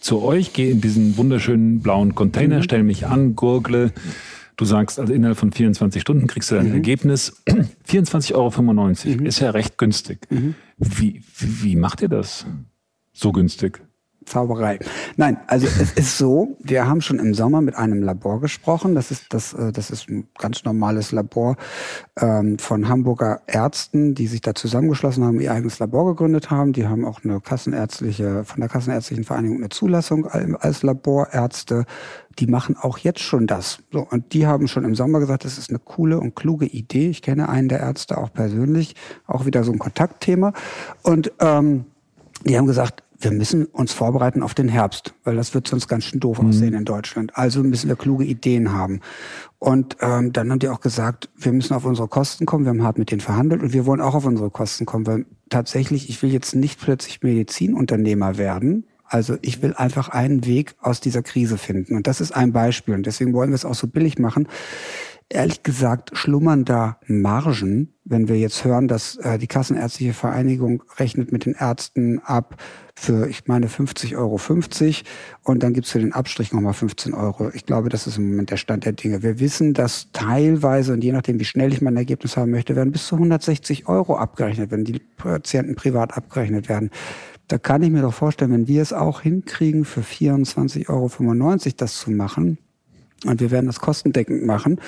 [0.00, 2.62] zu euch, gehe in diesen wunderschönen blauen Container, mhm.
[2.64, 3.92] stelle mich an, gurgle.
[4.56, 6.74] Du sagst, also innerhalb von 24 Stunden kriegst du dein mhm.
[6.74, 7.40] Ergebnis.
[7.88, 9.26] 24,95 Euro mhm.
[9.26, 10.26] ist ja recht günstig.
[10.30, 10.56] Mhm.
[10.76, 12.46] Wie, wie, wie macht ihr das
[13.12, 13.80] so günstig?
[14.28, 14.78] Zauberei.
[15.16, 18.94] Nein, also es ist so, wir haben schon im Sommer mit einem Labor gesprochen.
[18.94, 21.56] Das ist, das, äh, das ist ein ganz normales Labor
[22.20, 26.72] ähm, von Hamburger Ärzten, die sich da zusammengeschlossen haben, ihr eigenes Labor gegründet haben.
[26.72, 31.84] Die haben auch eine kassenärztliche, von der Kassenärztlichen Vereinigung eine Zulassung als Laborärzte.
[32.38, 33.78] Die machen auch jetzt schon das.
[33.92, 37.08] So, und die haben schon im Sommer gesagt, das ist eine coole und kluge Idee.
[37.08, 38.94] Ich kenne einen der Ärzte auch persönlich,
[39.26, 40.52] auch wieder so ein Kontaktthema.
[41.02, 41.86] Und ähm,
[42.44, 46.04] die haben gesagt, wir müssen uns vorbereiten auf den Herbst, weil das wird sonst ganz
[46.04, 46.48] schön doof mhm.
[46.48, 47.36] aussehen in Deutschland.
[47.36, 49.00] Also müssen wir kluge Ideen haben.
[49.58, 52.64] Und ähm, dann haben die auch gesagt, wir müssen auf unsere Kosten kommen.
[52.64, 55.26] Wir haben hart mit denen verhandelt und wir wollen auch auf unsere Kosten kommen, weil
[55.48, 58.84] tatsächlich, ich will jetzt nicht plötzlich Medizinunternehmer werden.
[59.04, 61.96] Also ich will einfach einen Weg aus dieser Krise finden.
[61.96, 62.94] Und das ist ein Beispiel.
[62.94, 64.46] Und deswegen wollen wir es auch so billig machen.
[65.30, 71.32] Ehrlich gesagt schlummern da Margen, wenn wir jetzt hören, dass äh, die Kassenärztliche Vereinigung rechnet
[71.32, 72.56] mit den Ärzten ab
[72.96, 74.40] für, ich meine, 50,50 Euro
[75.44, 77.50] und dann gibt's für den Abstrich nochmal 15 Euro.
[77.52, 79.22] Ich glaube, das ist im Moment der Stand der Dinge.
[79.22, 82.90] Wir wissen, dass teilweise, und je nachdem, wie schnell ich mein Ergebnis haben möchte, werden
[82.90, 86.90] bis zu 160 Euro abgerechnet, wenn die Patienten privat abgerechnet werden.
[87.48, 91.98] Da kann ich mir doch vorstellen, wenn wir es auch hinkriegen, für 24,95 Euro das
[91.98, 92.58] zu machen,
[93.24, 94.80] und wir werden das kostendeckend machen.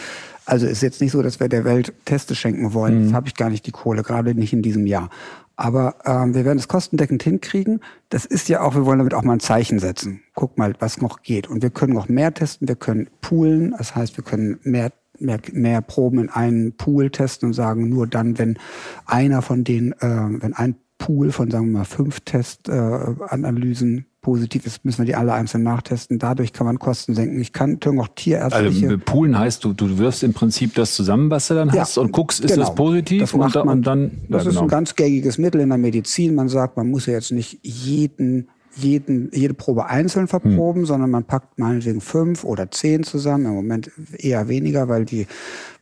[0.45, 2.99] Also ist jetzt nicht so, dass wir der Welt Teste schenken wollen.
[2.99, 3.05] Mhm.
[3.07, 5.11] Das habe ich gar nicht die Kohle, gerade nicht in diesem Jahr.
[5.57, 7.81] Aber ähm, wir werden es kostendeckend hinkriegen.
[8.09, 10.23] Das ist ja auch, wir wollen damit auch mal ein Zeichen setzen.
[10.35, 11.49] Guck mal, was noch geht.
[11.49, 13.75] Und wir können noch mehr testen, wir können poolen.
[13.77, 14.91] Das heißt, wir können mehr
[15.21, 18.59] mehr, mehr Proben in einen Pool testen und sagen, nur dann, wenn
[19.07, 24.67] einer von denen, äh, wenn ein Pool von, sagen wir mal, fünf Testanalysen äh, positiv
[24.67, 26.19] ist, müssen wir die alle einzeln nachtesten.
[26.19, 27.41] Dadurch kann man Kosten senken.
[27.41, 28.89] Ich kann natürlich auch tierärztliche...
[28.89, 31.99] Also Poolen heißt, du, du wirfst im Prinzip das zusammen, was du dann ja, hast
[31.99, 32.67] und guckst, ist genau.
[32.67, 33.21] das positiv?
[33.23, 34.63] Das macht und, man, und dann, das ja, ist genau.
[34.63, 36.35] ein ganz gängiges Mittel in der Medizin.
[36.35, 40.87] Man sagt, man muss ja jetzt nicht jeden jeden, jede Probe einzeln verproben, hm.
[40.87, 43.47] sondern man packt meinetwegen fünf oder zehn zusammen.
[43.47, 45.27] Im Moment eher weniger, weil die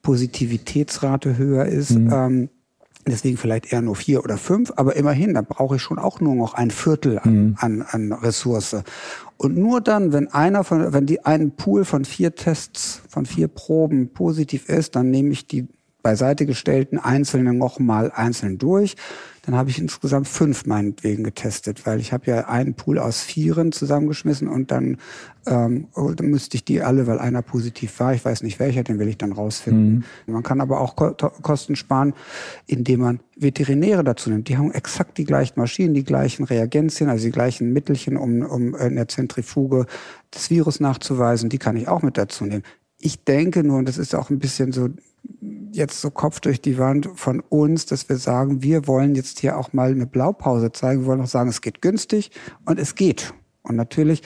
[0.03, 1.91] Positivitätsrate höher ist.
[1.91, 2.11] Hm.
[2.13, 2.49] Ähm,
[3.11, 6.35] Deswegen vielleicht eher nur vier oder fünf, aber immerhin, da brauche ich schon auch nur
[6.35, 7.57] noch ein Viertel an, mhm.
[7.59, 8.77] an, an Ressource.
[9.37, 13.49] Und nur dann, wenn einer von, wenn die einen Pool von vier Tests, von vier
[13.49, 15.69] Proben positiv ist, dann nehme ich die
[16.09, 18.97] beiseite gestellten einzelnen nochmal einzeln durch.
[19.43, 23.73] Dann habe ich insgesamt fünf meinetwegen getestet, weil ich habe ja einen Pool aus vieren
[23.73, 24.97] zusammengeschmissen und dann,
[25.47, 28.85] ähm, oh, dann müsste ich die alle, weil einer positiv war, ich weiß nicht welcher,
[28.85, 30.05] den will ich dann rausfinden.
[30.27, 30.33] Mhm.
[30.33, 32.15] Man kann aber auch Kosten sparen,
[32.67, 34.49] indem man Veterinäre dazu nimmt.
[34.49, 38.75] Die haben exakt die gleichen Maschinen, die gleichen Reagenzien, also die gleichen Mittelchen, um, um
[38.75, 39.85] in der Zentrifuge
[40.31, 41.51] das Virus nachzuweisen.
[41.51, 42.63] Die kann ich auch mit dazu nehmen.
[42.99, 44.89] Ich denke nur, und das ist auch ein bisschen so
[45.73, 49.57] jetzt so Kopf durch die Wand von uns, dass wir sagen, wir wollen jetzt hier
[49.59, 51.03] auch mal eine Blaupause zeigen.
[51.03, 52.31] Wir wollen auch sagen, es geht günstig
[52.65, 53.35] und es geht.
[53.63, 54.23] Und natürlich,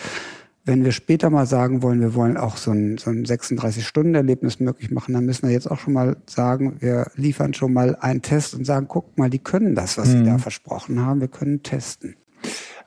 [0.64, 4.90] wenn wir später mal sagen wollen, wir wollen auch so ein, so ein 36-Stunden-Erlebnis möglich
[4.90, 8.54] machen, dann müssen wir jetzt auch schon mal sagen, wir liefern schon mal einen Test
[8.54, 10.18] und sagen, guck mal, die können das, was mhm.
[10.18, 11.20] sie da versprochen haben.
[11.20, 12.14] Wir können testen.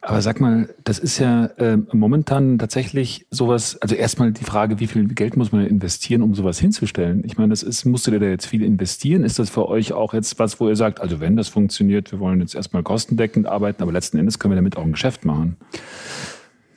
[0.08, 4.86] Aber sag mal, das ist ja äh, momentan tatsächlich sowas, also erstmal die Frage, wie
[4.86, 7.24] viel Geld muss man investieren, um sowas hinzustellen?
[7.26, 9.24] Ich meine, das ist, musstet ihr da jetzt viel investieren?
[9.24, 12.20] Ist das für euch auch jetzt was, wo ihr sagt, also wenn das funktioniert, wir
[12.20, 15.58] wollen jetzt erstmal kostendeckend arbeiten, aber letzten Endes können wir damit auch ein Geschäft machen?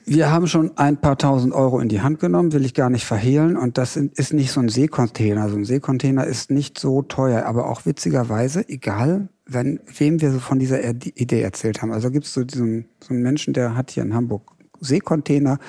[0.09, 3.05] Wir haben schon ein paar tausend Euro in die Hand genommen, will ich gar nicht
[3.05, 3.55] verhehlen.
[3.55, 5.49] Und das ist nicht so ein Seekontainer.
[5.49, 7.45] So ein Seekontainer ist nicht so teuer.
[7.45, 11.91] Aber auch witzigerweise, egal wenn, wem wir so von dieser Idee erzählt haben.
[11.91, 15.59] Also gibt es so diesen so einen Menschen, der hat hier in Hamburg Seekontainer,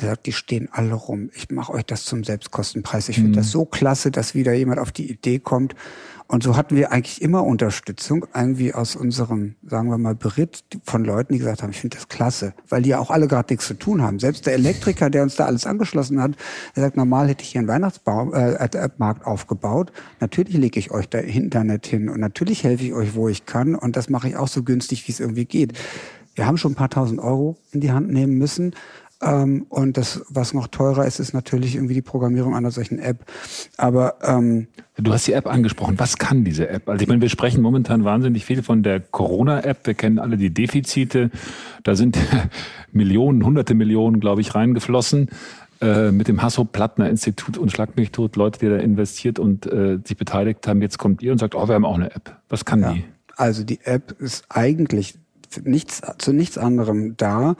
[0.00, 1.28] der sagt, die stehen alle rum.
[1.34, 3.10] Ich mache euch das zum Selbstkostenpreis.
[3.10, 3.34] Ich finde mhm.
[3.34, 5.74] das so klasse, dass wieder jemand auf die Idee kommt
[6.30, 11.04] und so hatten wir eigentlich immer Unterstützung, irgendwie aus unserem, sagen wir mal, Beritt von
[11.04, 13.66] Leuten, die gesagt haben, ich finde das klasse, weil die ja auch alle gerade nichts
[13.66, 14.20] zu tun haben.
[14.20, 16.36] Selbst der Elektriker, der uns da alles angeschlossen hat,
[16.76, 19.90] der sagt, normal hätte ich hier einen Weihnachtsmarkt äh, aufgebaut.
[20.20, 23.74] Natürlich lege ich euch da Internet hin und natürlich helfe ich euch, wo ich kann
[23.74, 25.72] und das mache ich auch so günstig, wie es irgendwie geht.
[26.36, 28.74] Wir haben schon ein paar tausend Euro in die Hand nehmen müssen,
[29.22, 33.24] ähm, und das, was noch teurer ist, ist natürlich irgendwie die Programmierung einer solchen App.
[33.76, 35.98] Aber ähm, du hast die App angesprochen.
[35.98, 36.88] Was kann diese App?
[36.88, 39.86] Also ich meine, wir sprechen momentan wahnsinnig viel von der Corona-App.
[39.86, 41.30] Wir kennen alle die Defizite.
[41.82, 42.18] Da sind
[42.92, 45.28] Millionen, hunderte Millionen, glaube ich, reingeflossen
[45.82, 50.16] äh, mit dem Hasso-Plattner-Institut und Schlag mich tot, Leute, die da investiert und äh, sich
[50.16, 50.80] beteiligt haben.
[50.80, 52.36] Jetzt kommt ihr und sagt, oh, wir haben auch eine App.
[52.48, 53.04] Was kann ja, die?
[53.36, 55.18] Also die App ist eigentlich
[55.62, 57.56] nichts, zu nichts anderem da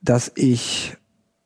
[0.00, 0.96] dass ich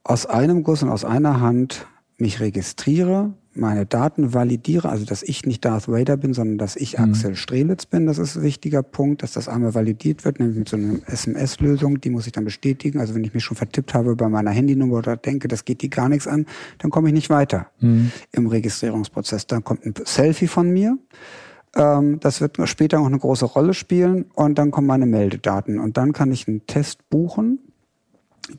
[0.04, 1.86] aus einem Guss und aus einer Hand
[2.18, 6.98] mich registriere, meine Daten validiere, also dass ich nicht Darth Vader bin, sondern dass ich
[6.98, 7.04] mhm.
[7.04, 8.06] Axel Strelitz bin.
[8.06, 12.00] Das ist ein wichtiger Punkt, dass das einmal validiert wird, nämlich mit so einer SMS-Lösung,
[12.00, 13.00] die muss ich dann bestätigen.
[13.00, 15.90] Also wenn ich mich schon vertippt habe bei meiner Handynummer oder denke, das geht die
[15.90, 16.46] gar nichts an,
[16.78, 18.12] dann komme ich nicht weiter mhm.
[18.32, 19.46] im Registrierungsprozess.
[19.46, 20.96] Dann kommt ein Selfie von mir.
[21.74, 25.96] Ähm, das wird später noch eine große Rolle spielen und dann kommen meine Meldedaten und
[25.96, 27.58] dann kann ich einen Test buchen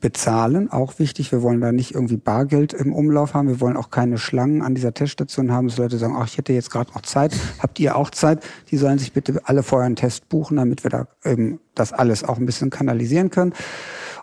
[0.00, 1.32] bezahlen, auch wichtig.
[1.32, 3.48] Wir wollen da nicht irgendwie Bargeld im Umlauf haben.
[3.48, 6.52] Wir wollen auch keine Schlangen an dieser Teststation haben, dass Leute sagen, ach, ich hätte
[6.52, 7.34] jetzt gerade noch Zeit.
[7.58, 8.42] Habt ihr auch Zeit?
[8.70, 12.24] Die sollen sich bitte alle vorher einen Test buchen, damit wir da eben das alles
[12.24, 13.52] auch ein bisschen kanalisieren können.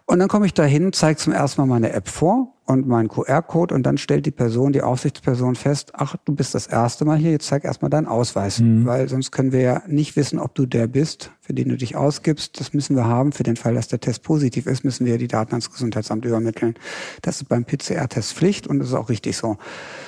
[0.09, 3.09] Und dann komme ich da hin, zeige zum ersten Mal meine App vor und meinen
[3.09, 7.19] QR-Code und dann stellt die Person, die Aufsichtsperson fest, ach, du bist das erste Mal
[7.19, 8.87] hier, jetzt zeig erstmal deinen Ausweis, mhm.
[8.87, 11.95] weil sonst können wir ja nicht wissen, ob du der bist, für den du dich
[11.95, 12.59] ausgibst.
[12.59, 13.33] Das müssen wir haben.
[13.33, 16.73] Für den Fall, dass der Test positiv ist, müssen wir die Daten ans Gesundheitsamt übermitteln.
[17.21, 19.57] Das ist beim PCR-Test Pflicht und das ist auch richtig so.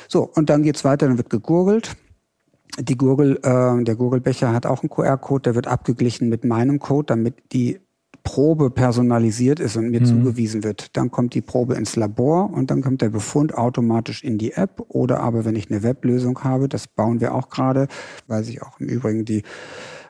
[0.07, 1.95] So, und dann geht's weiter, dann wird gegurgelt.
[2.79, 7.05] Die Gurgel, äh, der Gurgelbecher hat auch einen QR-Code, der wird abgeglichen mit meinem Code,
[7.05, 7.81] damit die
[8.23, 10.05] Probe personalisiert ist und mir mhm.
[10.05, 14.37] zugewiesen wird, dann kommt die Probe ins Labor und dann kommt der Befund automatisch in
[14.37, 14.83] die App.
[14.89, 17.87] Oder aber wenn ich eine Weblösung habe, das bauen wir auch gerade,
[18.27, 19.43] weil sich auch im Übrigen die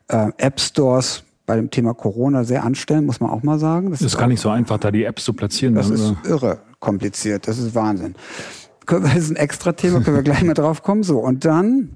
[0.09, 3.91] äh, App Stores bei dem Thema Corona sehr anstellen, muss man auch mal sagen.
[3.91, 5.75] Das, das ist gar nicht so einfach, da die Apps zu platzieren.
[5.75, 8.15] Das ist irre kompliziert, das ist Wahnsinn.
[8.85, 11.03] Das ist ein extra Thema, können wir gleich mal drauf kommen.
[11.03, 11.95] So, und dann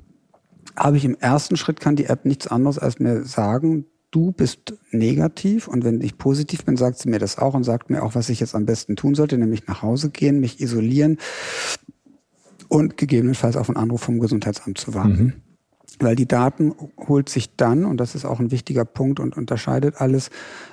[0.78, 4.74] habe ich im ersten Schritt, kann die App nichts anderes als mir sagen, du bist
[4.92, 8.16] negativ und wenn ich positiv bin, sagt sie mir das auch und sagt mir auch,
[8.16, 11.18] was ich jetzt am besten tun sollte, nämlich nach Hause gehen, mich isolieren
[12.70, 15.24] und gegebenenfalls auf einen Anruf vom Gesundheitsamt zu warten.
[15.24, 15.34] Mhm.
[16.00, 16.74] Weil die Daten
[17.08, 20.30] holt sich dann, und das ist auch ein wichtiger Punkt und unterscheidet alles,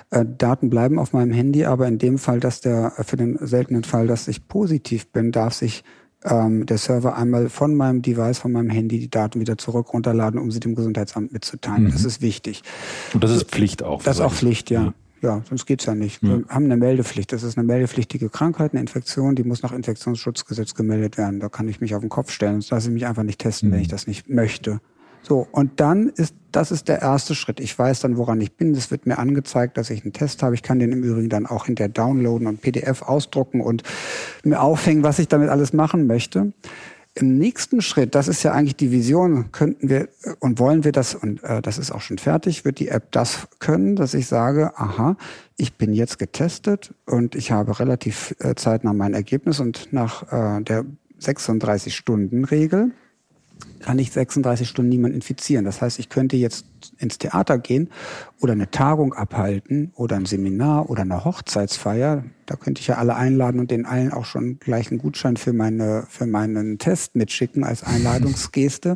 [0.09, 3.83] äh, Daten bleiben auf meinem Handy, aber in dem Fall, dass der, für den seltenen
[3.83, 5.83] Fall, dass ich positiv bin, darf sich
[6.25, 10.39] ähm, der Server einmal von meinem Device, von meinem Handy die Daten wieder zurück runterladen,
[10.39, 11.85] um sie dem Gesundheitsamt mitzuteilen.
[11.85, 11.91] Mhm.
[11.91, 12.63] Das ist wichtig.
[13.13, 14.03] Und das ist Pflicht auch.
[14.03, 14.83] Das ist auch Pflicht, ja.
[14.83, 14.93] ja.
[15.23, 16.21] Ja, sonst geht's ja nicht.
[16.21, 17.31] Wir haben eine Meldepflicht.
[17.31, 21.39] Das ist eine meldepflichtige Krankheit, eine Infektion, die muss nach Infektionsschutzgesetz gemeldet werden.
[21.39, 22.55] Da kann ich mich auf den Kopf stellen.
[22.55, 23.73] Sonst lasse ich mich einfach nicht testen, mhm.
[23.73, 24.81] wenn ich das nicht möchte.
[25.23, 27.61] So, und dann ist, das ist der erste Schritt.
[27.61, 28.75] Ich weiß dann, woran ich bin.
[28.75, 30.53] Es wird mir angezeigt, dass ich einen Test habe.
[30.53, 33.83] Ich kann den im Übrigen dann auch hinterher downloaden und PDF ausdrucken und
[34.43, 36.51] mir aufhängen, was ich damit alles machen möchte.
[37.15, 40.09] Im nächsten Schritt, das ist ja eigentlich die Vision, könnten wir
[40.39, 43.47] und wollen wir das, und äh, das ist auch schon fertig, wird die App das
[43.59, 45.15] können, dass ich sage, aha,
[45.55, 50.63] ich bin jetzt getestet und ich habe relativ äh, zeitnah mein Ergebnis und nach äh,
[50.63, 50.85] der
[51.21, 52.91] 36-Stunden-Regel
[53.79, 55.65] kann ich 36 Stunden niemand infizieren.
[55.65, 56.65] Das heißt, ich könnte jetzt
[56.97, 57.89] ins Theater gehen
[58.39, 62.23] oder eine Tagung abhalten oder ein Seminar oder eine Hochzeitsfeier.
[62.45, 65.53] Da könnte ich ja alle einladen und den allen auch schon gleich einen Gutschein für
[65.53, 68.95] meine, für meinen Test mitschicken als Einladungsgeste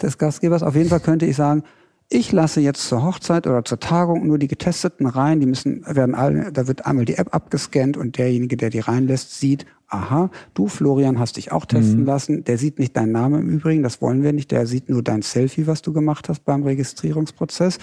[0.00, 0.62] des Gastgebers.
[0.62, 1.64] Auf jeden Fall könnte ich sagen,
[2.12, 5.38] ich lasse jetzt zur Hochzeit oder zur Tagung nur die Getesteten rein.
[5.38, 9.38] Die müssen, werden alle, da wird einmal die App abgescannt und derjenige, der die reinlässt,
[9.38, 12.06] sieht, aha, du Florian hast dich auch testen mhm.
[12.06, 12.44] lassen.
[12.44, 14.50] Der sieht nicht deinen Namen im Übrigen, das wollen wir nicht.
[14.50, 17.78] Der sieht nur dein Selfie, was du gemacht hast beim Registrierungsprozess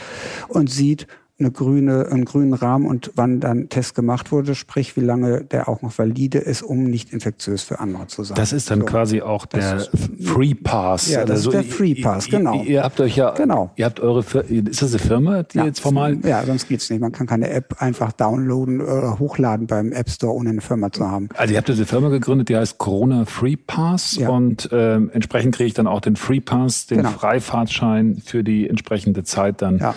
[0.50, 1.08] und sieht,
[1.40, 5.70] eine grüne, einen grünen Rahmen und wann dann Test gemacht wurde, sprich wie lange der
[5.70, 8.36] auch noch valide ist, um nicht infektiös für andere zu sein.
[8.36, 8.86] Das ist dann so.
[8.86, 9.86] quasi auch der
[10.20, 11.10] Free Pass.
[11.10, 12.64] Ja, das also ist der Free Pass, genau.
[12.64, 13.72] Ihr, ihr, habt euch ja, genau.
[13.76, 16.18] ihr habt eure, ist das eine Firma, die ja, jetzt formal?
[16.24, 17.02] Ja, sonst geht's nicht.
[17.02, 21.08] Man kann keine App einfach downloaden oder hochladen beim App Store, ohne eine Firma zu
[21.08, 21.30] haben.
[21.36, 24.30] Also ihr habt diese Firma gegründet, die heißt Corona Free Pass ja.
[24.30, 27.12] und äh, entsprechend kriege ich dann auch den Free Pass, den genau.
[27.12, 29.78] Freifahrtschein für die entsprechende Zeit dann.
[29.78, 29.94] Ja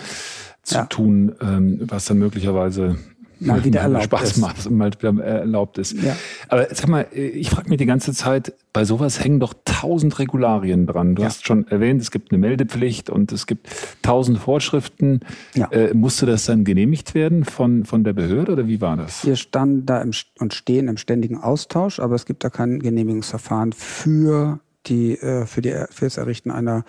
[0.71, 0.85] zu ja.
[0.85, 2.97] tun, ähm, was dann möglicherweise
[3.41, 4.37] mal wieder erlaubt Spaß ist.
[4.37, 6.01] macht und mal wieder erlaubt ist.
[6.01, 6.15] Ja.
[6.47, 10.85] Aber sag mal, ich frage mich die ganze Zeit, bei sowas hängen doch tausend Regularien
[10.85, 11.15] dran.
[11.15, 11.27] Du ja.
[11.27, 13.67] hast schon erwähnt, es gibt eine Meldepflicht und es gibt
[14.01, 15.21] tausend Vorschriften.
[15.55, 15.67] Ja.
[15.71, 19.25] Äh, musste das dann genehmigt werden von, von der Behörde oder wie war das?
[19.25, 23.73] Wir standen da im, und stehen im ständigen Austausch, aber es gibt da kein Genehmigungsverfahren
[23.73, 26.83] für die äh, für die für das Errichten einer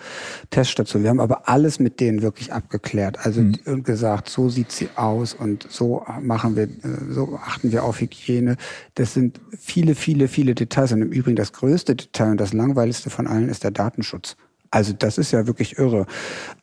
[0.49, 1.03] Teststation.
[1.03, 3.25] Wir haben aber alles mit denen wirklich abgeklärt.
[3.25, 3.59] Also mhm.
[3.65, 6.69] und gesagt, so sieht sie aus und so machen wir, äh,
[7.09, 8.57] so achten wir auf Hygiene.
[8.95, 10.91] Das sind viele, viele, viele Details.
[10.91, 14.35] Und im Übrigen das größte Detail und das langweiligste von allen ist der Datenschutz.
[14.73, 16.07] Also das ist ja wirklich irre.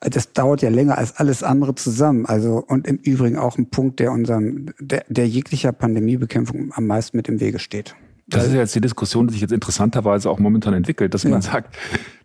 [0.01, 2.27] Das dauert ja länger als alles andere zusammen.
[2.27, 7.17] Also und im Übrigen auch ein Punkt, der unserem, der, der jeglicher Pandemiebekämpfung am meisten
[7.17, 7.95] mit im Wege steht.
[8.31, 11.31] Das ist jetzt die Diskussion, die sich jetzt interessanterweise auch momentan entwickelt, dass ja.
[11.31, 11.77] man sagt,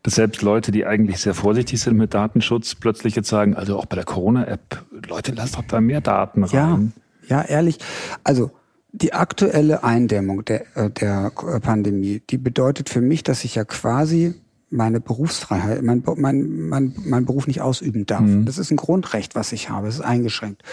[0.04, 3.86] dass selbst Leute, die eigentlich sehr vorsichtig sind mit Datenschutz, plötzlich jetzt sagen, also auch
[3.86, 6.94] bei der Corona-App, Leute, lasst doch da mehr Daten rein.
[7.28, 7.80] Ja, ja, ehrlich.
[8.24, 8.52] Also
[8.92, 14.36] die aktuelle Eindämmung der, äh, der Pandemie, die bedeutet für mich, dass ich ja quasi
[14.70, 18.22] meine Berufsfreiheit, mein, mein, mein, mein Beruf nicht ausüben darf.
[18.22, 18.46] Mhm.
[18.46, 19.88] Das ist ein Grundrecht, was ich habe.
[19.88, 20.64] Es ist eingeschränkt.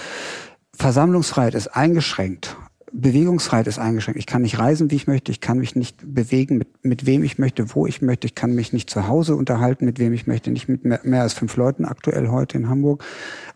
[0.75, 2.57] Versammlungsfreiheit ist eingeschränkt.
[2.93, 4.19] Bewegungsfreiheit ist eingeschränkt.
[4.19, 5.33] Ich kann nicht reisen, wie ich möchte.
[5.33, 8.27] Ich kann mich nicht bewegen, mit, mit wem ich möchte, wo ich möchte.
[8.27, 10.51] Ich kann mich nicht zu Hause unterhalten, mit wem ich möchte.
[10.51, 13.05] Nicht mit mehr, mehr als fünf Leuten aktuell heute in Hamburg.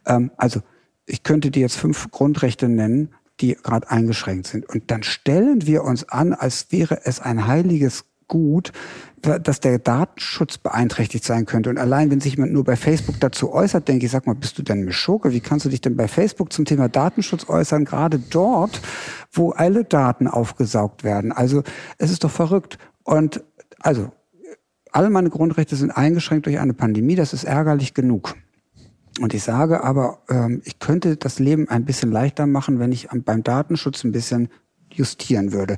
[0.07, 0.61] Ähm, also
[1.05, 4.69] ich könnte dir jetzt fünf Grundrechte nennen, die gerade eingeschränkt sind.
[4.69, 8.73] Und dann stellen wir uns an, als wäre es ein heiliges Gut,
[9.23, 11.71] dass der Datenschutz beeinträchtigt sein könnte.
[11.71, 14.59] Und allein, wenn sich jemand nur bei Facebook dazu äußert, denke ich, sag mal, bist
[14.59, 15.33] du denn Mischurke?
[15.33, 17.85] Wie kannst du dich denn bei Facebook zum Thema Datenschutz äußern?
[17.85, 18.81] Gerade dort,
[19.33, 21.31] wo alle Daten aufgesaugt werden.
[21.31, 21.63] Also
[21.99, 22.79] es ist doch verrückt.
[23.05, 23.45] Und
[23.79, 24.11] also
[24.91, 27.15] alle meine Grundrechte sind eingeschränkt durch eine Pandemie.
[27.15, 28.35] Das ist ärgerlich genug.
[29.21, 33.09] Und ich sage aber, ähm, ich könnte das Leben ein bisschen leichter machen, wenn ich
[33.13, 34.49] beim Datenschutz ein bisschen
[34.91, 35.77] justieren würde.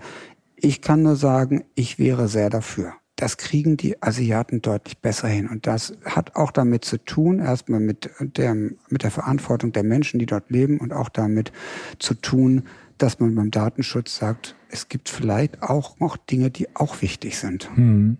[0.61, 2.95] Ich kann nur sagen, ich wäre sehr dafür.
[3.17, 5.49] Das kriegen die Asiaten deutlich besser hin.
[5.49, 10.19] Und das hat auch damit zu tun, erstmal mit der, mit der Verantwortung der Menschen,
[10.21, 11.53] die dort leben und auch damit
[11.99, 12.65] zu tun,
[12.97, 17.71] dass man beim Datenschutz sagt, es gibt vielleicht auch noch Dinge, die auch wichtig sind.
[17.75, 18.19] Hm.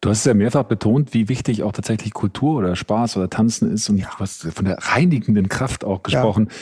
[0.00, 3.72] Du hast es ja mehrfach betont, wie wichtig auch tatsächlich Kultur oder Spaß oder Tanzen
[3.72, 4.08] ist und ja.
[4.10, 6.48] du hast von der reinigenden Kraft auch gesprochen.
[6.48, 6.56] Ja.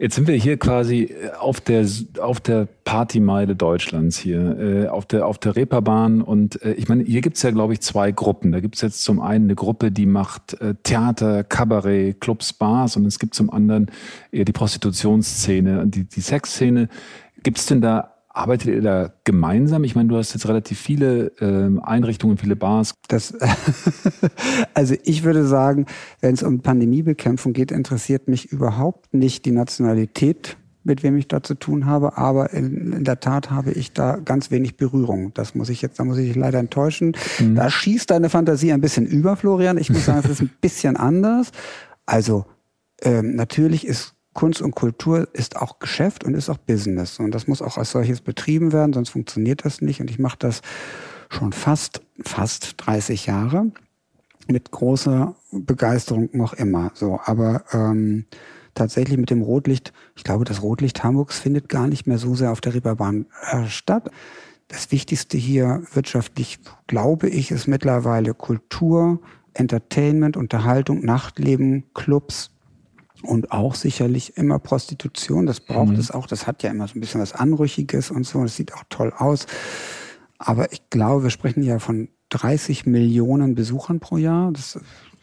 [0.00, 1.84] Jetzt sind wir hier quasi auf der
[2.20, 7.02] auf der Partymeile Deutschlands hier, äh, auf der auf der Reeperbahn und äh, ich meine,
[7.02, 8.52] hier gibt's ja glaube ich zwei Gruppen.
[8.52, 13.06] Da gibt's jetzt zum einen eine Gruppe, die macht äh, Theater, Kabarett, Clubs, Bars und
[13.06, 13.90] es gibt zum anderen
[14.30, 16.88] eher die Prostitutionsszene, die die Sexszene.
[17.42, 19.82] Gibt's denn da Arbeitet ihr da gemeinsam?
[19.82, 22.94] Ich meine, du hast jetzt relativ viele ähm, Einrichtungen, viele Bars.
[23.08, 23.34] Das,
[24.74, 25.86] also ich würde sagen,
[26.20, 31.42] wenn es um Pandemiebekämpfung geht, interessiert mich überhaupt nicht die Nationalität, mit wem ich da
[31.42, 35.34] zu tun habe, aber in, in der Tat habe ich da ganz wenig Berührung.
[35.34, 37.16] Das muss ich jetzt, da muss ich dich leider enttäuschen.
[37.40, 37.56] Mhm.
[37.56, 39.78] Da schießt deine Fantasie ein bisschen über, Florian.
[39.78, 41.50] Ich muss sagen, es ist ein bisschen anders.
[42.06, 42.46] Also
[43.02, 47.18] ähm, natürlich ist Kunst und Kultur ist auch Geschäft und ist auch Business.
[47.18, 50.00] Und das muss auch als solches betrieben werden, sonst funktioniert das nicht.
[50.00, 50.62] Und ich mache das
[51.28, 53.72] schon fast, fast 30 Jahre
[54.46, 56.92] mit großer Begeisterung noch immer.
[56.94, 58.26] So, aber ähm,
[58.76, 62.52] tatsächlich mit dem Rotlicht, ich glaube, das Rotlicht Hamburgs findet gar nicht mehr so sehr
[62.52, 64.08] auf der Reeperbahn äh, statt.
[64.68, 69.18] Das Wichtigste hier wirtschaftlich, glaube ich, ist mittlerweile Kultur,
[69.52, 72.52] Entertainment, Unterhaltung, Nachtleben, Clubs,
[73.22, 75.46] und auch sicherlich immer Prostitution.
[75.46, 75.98] Das braucht mhm.
[75.98, 76.26] es auch.
[76.26, 78.42] Das hat ja immer so ein bisschen was Anrüchiges und so.
[78.42, 79.46] Das sieht auch toll aus.
[80.38, 84.52] Aber ich glaube, wir sprechen ja von 30 Millionen Besuchern pro Jahr.
[84.52, 84.78] Das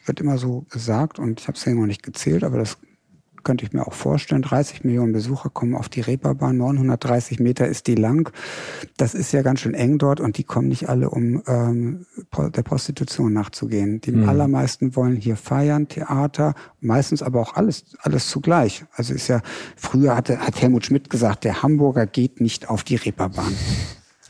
[0.05, 2.77] wird immer so gesagt und ich habe es ja noch nicht gezählt, aber das
[3.45, 4.41] könnte ich mir auch vorstellen.
[4.41, 8.29] 30 Millionen Besucher kommen auf die Reeperbahn, 930 Meter ist die lang.
[8.97, 12.63] Das ist ja ganz schön eng dort und die kommen nicht alle, um ähm, der
[12.63, 14.01] Prostitution nachzugehen.
[14.01, 14.27] Die mhm.
[14.27, 18.83] allermeisten wollen hier feiern, Theater, meistens aber auch alles, alles zugleich.
[18.93, 19.41] Also ist ja,
[19.77, 23.55] früher hatte, hat Helmut Schmidt gesagt, der Hamburger geht nicht auf die Reeperbahn.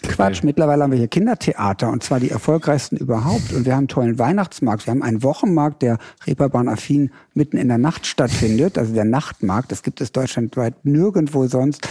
[0.07, 0.43] Quatsch.
[0.43, 3.53] Mittlerweile haben wir hier Kindertheater und zwar die erfolgreichsten überhaupt.
[3.53, 4.85] Und wir haben einen tollen Weihnachtsmarkt.
[4.85, 8.77] Wir haben einen Wochenmarkt, der Reeperbahn-affin mitten in der Nacht stattfindet.
[8.77, 9.71] Also der Nachtmarkt.
[9.71, 11.87] Das gibt es deutschlandweit nirgendwo sonst.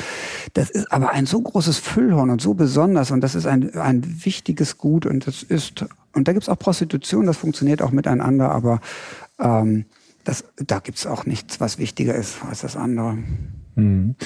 [0.55, 3.11] Das ist aber ein so großes Füllhorn und so besonders.
[3.11, 5.07] Und das ist ein, ein wichtiges Gut.
[5.07, 7.27] Und das ist, und da gibt's auch Prostitution.
[7.27, 8.51] Das funktioniert auch miteinander.
[8.51, 8.81] Aber
[9.39, 9.87] ähm,
[10.25, 13.19] das, da gibt's auch nichts, was wichtiger ist als das andere.
[13.77, 14.17] Mhm.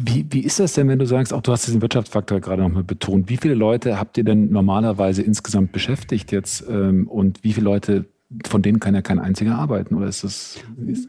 [0.00, 2.84] Wie, wie ist das denn, wenn du sagst, auch du hast diesen Wirtschaftsfaktor gerade nochmal
[2.84, 7.64] betont, wie viele Leute habt ihr denn normalerweise insgesamt beschäftigt jetzt ähm, und wie viele
[7.64, 8.04] Leute,
[8.46, 10.58] von denen kann ja kein einziger arbeiten oder ist das?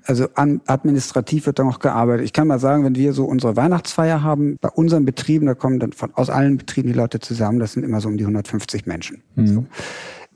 [0.06, 2.26] Also an, administrativ wird da noch gearbeitet.
[2.26, 5.80] Ich kann mal sagen, wenn wir so unsere Weihnachtsfeier haben, bei unseren Betrieben, da kommen
[5.80, 8.88] dann von, aus allen Betrieben die Leute zusammen, das sind immer so um die 150
[8.88, 9.22] Menschen.
[9.36, 9.48] Mhm.
[9.48, 9.66] So.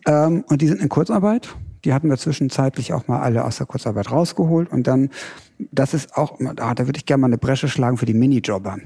[0.06, 1.50] Ähm, und die sind in Kurzarbeit.
[1.86, 5.10] Die hatten wir zwischenzeitlich auch mal alle aus der Kurzarbeit rausgeholt und dann
[5.72, 8.78] das ist auch, ah, da würde ich gerne mal eine Bresche schlagen für die Minijobber.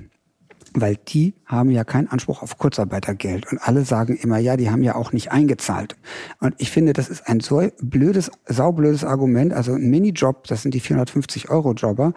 [0.75, 3.51] Weil die haben ja keinen Anspruch auf Kurzarbeitergeld.
[3.51, 5.95] Und alle sagen immer, ja, die haben ja auch nicht eingezahlt.
[6.39, 9.53] Und ich finde, das ist ein so blödes, saublödes Argument.
[9.53, 12.13] Also ein Minijob, das sind die 450 Euro Jobber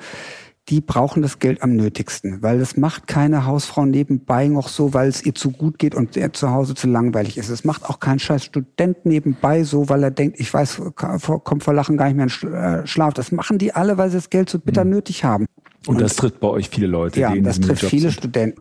[0.69, 5.09] die brauchen das Geld am nötigsten, weil das macht keine Hausfrau nebenbei noch so, weil
[5.09, 7.51] es ihr zu gut geht und er zu Hause zu langweilig ist.
[7.51, 11.75] Es macht auch kein scheiß Student nebenbei so, weil er denkt, ich weiß, kommt vor
[11.75, 13.15] Lachen gar nicht mehr in äh, Schlaf.
[13.15, 14.91] Das machen die alle, weil sie das Geld so bitter mhm.
[14.91, 15.47] nötig haben.
[15.87, 17.21] Und, und, das trifft bei euch viele Leute.
[17.21, 18.19] Ja, das trifft Job viele sind.
[18.19, 18.61] Studenten.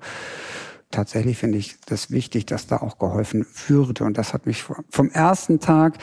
[0.91, 4.03] Tatsächlich finde ich das wichtig, dass da auch geholfen würde.
[4.03, 5.97] Und das hat mich vom ersten Tag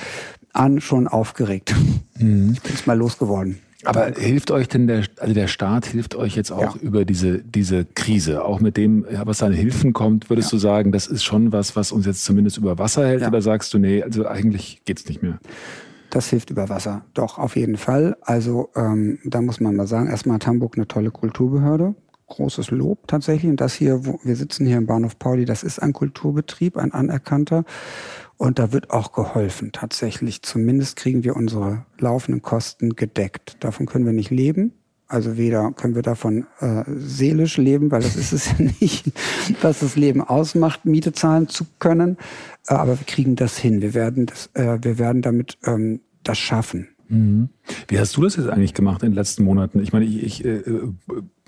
[0.53, 1.75] an schon aufgeregt.
[2.19, 2.55] Mhm.
[2.55, 3.61] Ich bin es mal losgeworden.
[3.85, 6.83] Aber hilft euch denn der, also der Staat hilft euch jetzt auch ja.
[6.83, 8.45] über diese, diese Krise?
[8.45, 10.57] Auch mit dem, was an Hilfen kommt, würdest ja.
[10.57, 13.23] du sagen, das ist schon was, was uns jetzt zumindest über Wasser hält?
[13.23, 13.29] Ja.
[13.29, 15.39] Oder sagst du, nee, also eigentlich geht's nicht mehr?
[16.11, 17.07] Das hilft über Wasser.
[17.15, 18.17] Doch, auf jeden Fall.
[18.21, 21.95] Also ähm, da muss man mal sagen, erstmal hat Hamburg eine tolle Kulturbehörde.
[22.27, 23.51] Großes Lob tatsächlich.
[23.51, 26.93] Und das hier, wo wir sitzen hier im Bahnhof Pauli, das ist ein Kulturbetrieb, ein
[26.93, 27.65] anerkannter.
[28.43, 30.43] Und da wird auch geholfen, tatsächlich.
[30.43, 33.57] Zumindest kriegen wir unsere laufenden Kosten gedeckt.
[33.61, 34.73] Davon können wir nicht leben.
[35.07, 39.13] Also weder können wir davon äh, seelisch leben, weil das ist es ja nicht,
[39.61, 42.17] was das Leben ausmacht, Miete zahlen zu können.
[42.67, 43.81] Äh, aber wir kriegen das hin.
[43.81, 46.89] Wir werden das, äh, wir werden damit ähm, das schaffen.
[47.13, 47.51] Mhm.
[47.89, 49.83] Wie hast du das jetzt eigentlich gemacht in den letzten Monaten?
[49.83, 50.63] Ich meine, ich, ich äh,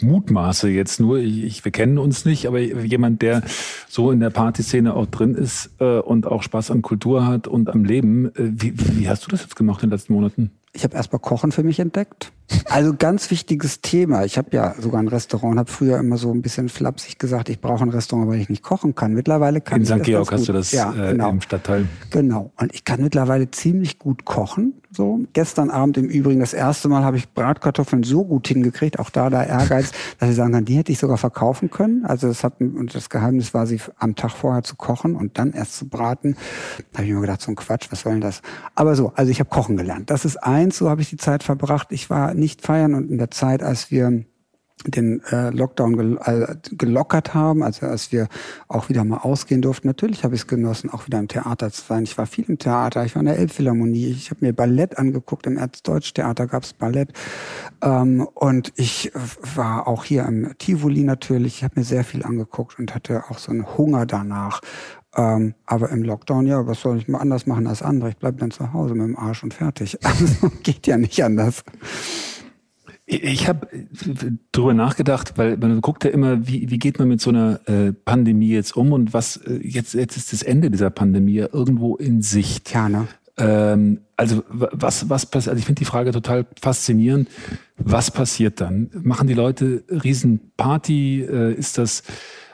[0.03, 3.43] mutmaße jetzt nur, ich, ich, wir kennen uns nicht, aber jemand, der
[3.89, 7.71] so in der Partyszene auch drin ist äh, und auch Spaß an Kultur hat und
[7.71, 10.51] am Leben, äh, wie, wie hast du das jetzt gemacht in den letzten Monaten?
[10.75, 12.31] Ich habe erstmal Kochen für mich entdeckt.
[12.66, 14.24] Also ganz wichtiges Thema.
[14.24, 17.61] Ich habe ja sogar ein Restaurant, habe früher immer so ein bisschen flapsig gesagt, ich
[17.61, 19.14] brauche ein Restaurant, weil ich nicht kochen kann.
[19.14, 20.03] Mittlerweile kann In ich St.
[20.03, 21.30] Georg hast du das ja, äh, genau.
[21.30, 21.86] im Stadtteil.
[22.11, 22.53] Genau.
[22.59, 24.74] Und ich kann mittlerweile ziemlich gut kochen.
[24.90, 29.11] So gestern Abend im Übrigen das erste Mal habe ich Bratkartoffeln so gut hingekriegt, auch
[29.11, 32.05] da der Ehrgeiz, dass ich sagen kann, die hätte ich sogar verkaufen können.
[32.05, 35.53] Also das hat und das Geheimnis war, sie am Tag vorher zu kochen und dann
[35.53, 36.36] erst zu braten.
[36.92, 38.42] Da habe ich mir gedacht, so ein Quatsch, was soll denn das?
[38.74, 40.11] Aber so, also ich habe kochen gelernt.
[40.11, 41.88] Das ist eins, so habe ich die Zeit verbracht.
[41.90, 44.24] Ich war nicht feiern und in der Zeit, als wir
[44.87, 48.28] den äh, Lockdown gel äh, gelockert haben, also als wir
[48.68, 49.87] auch wieder mal ausgehen durften.
[49.87, 52.05] Natürlich habe ich es genossen, auch wieder im Theater zu sein.
[52.05, 55.47] Ich war viel im Theater, ich war in der Elbphilharmonie, ich habe mir Ballett angeguckt,
[55.47, 57.12] im Erzdeutschtheater gab es Ballett
[57.82, 62.78] ähm, und ich war auch hier im Tivoli natürlich, ich habe mir sehr viel angeguckt
[62.78, 64.61] und hatte auch so einen Hunger danach.
[65.17, 68.11] Ähm, aber im Lockdown, ja, was soll ich mal anders machen als andere?
[68.11, 69.99] Ich bleibe dann zu Hause mit dem Arsch und fertig.
[70.05, 71.65] Also geht ja nicht anders.
[73.07, 73.69] Ich habe
[74.53, 77.93] drüber nachgedacht, weil man guckt ja immer, wie, wie geht man mit so einer äh,
[77.93, 81.97] Pandemie jetzt um und was äh, jetzt, jetzt ist das Ende dieser Pandemie ja irgendwo
[81.97, 82.73] in Sicht.
[82.73, 83.07] Ja, ne?
[83.37, 87.29] Ähm, also was, was passiert, also ich finde die Frage total faszinierend.
[87.77, 88.91] Was passiert dann?
[89.03, 91.23] Machen die Leute Riesenparty?
[91.23, 92.05] Äh, ist das,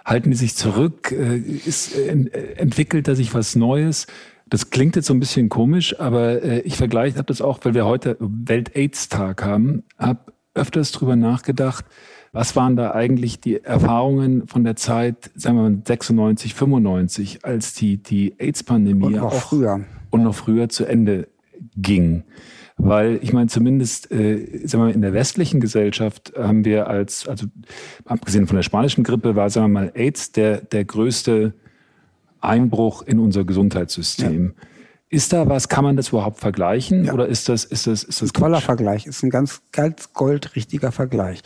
[0.05, 1.13] halten die sich zurück?
[1.13, 2.11] Äh, ist, äh,
[2.57, 4.07] entwickelt da sich was Neues?
[4.49, 7.75] Das klingt jetzt so ein bisschen komisch, aber äh, ich vergleiche, habe das auch, weil
[7.75, 11.85] wir heute Welt-AIDS-Tag haben, habe öfters drüber nachgedacht,
[12.33, 17.75] was waren da eigentlich die Erfahrungen von der Zeit, sagen wir mal 96, 95, als
[17.75, 19.85] die, die AIDS-Pandemie auch früher.
[20.11, 21.29] und noch früher zu Ende
[21.77, 22.25] ging?
[22.83, 27.29] Weil ich meine, zumindest äh, sagen wir mal, in der westlichen Gesellschaft haben wir als,
[27.29, 27.47] also
[28.05, 31.53] abgesehen von der spanischen Grippe, war, sagen wir mal, AIDS der, der größte
[32.41, 34.55] Einbruch in unser Gesundheitssystem.
[34.57, 34.67] Ja.
[35.11, 37.05] Ist da was, kann man das überhaupt vergleichen?
[37.05, 37.13] Ja.
[37.13, 40.93] Oder ist das, ist das, ist das ein toller Vergleich, ist ein ganz, ganz goldrichtiger
[40.93, 41.43] Vergleich.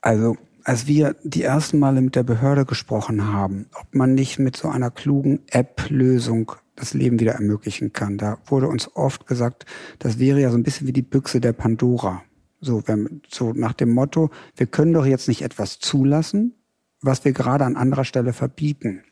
[0.00, 4.56] Also, als wir die ersten Male mit der Behörde gesprochen haben, ob man nicht mit
[4.56, 9.66] so einer klugen App-Lösung das Leben wieder ermöglichen kann, da wurde uns oft gesagt,
[9.98, 12.22] das wäre ja so ein bisschen wie die Büchse der Pandora.
[12.60, 16.54] So, wenn, so nach dem Motto, wir können doch jetzt nicht etwas zulassen,
[17.02, 19.02] was wir gerade an anderer Stelle verbieten.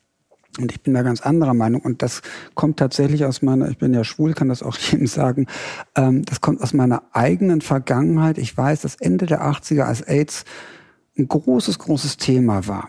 [0.58, 1.80] Und ich bin da ganz anderer Meinung.
[1.80, 2.22] Und das
[2.54, 5.46] kommt tatsächlich aus meiner, ich bin ja schwul, kann das auch jedem sagen,
[5.94, 8.38] ähm, das kommt aus meiner eigenen Vergangenheit.
[8.38, 10.44] Ich weiß, dass Ende der 80er, als AIDS
[11.18, 12.88] ein großes, großes Thema war,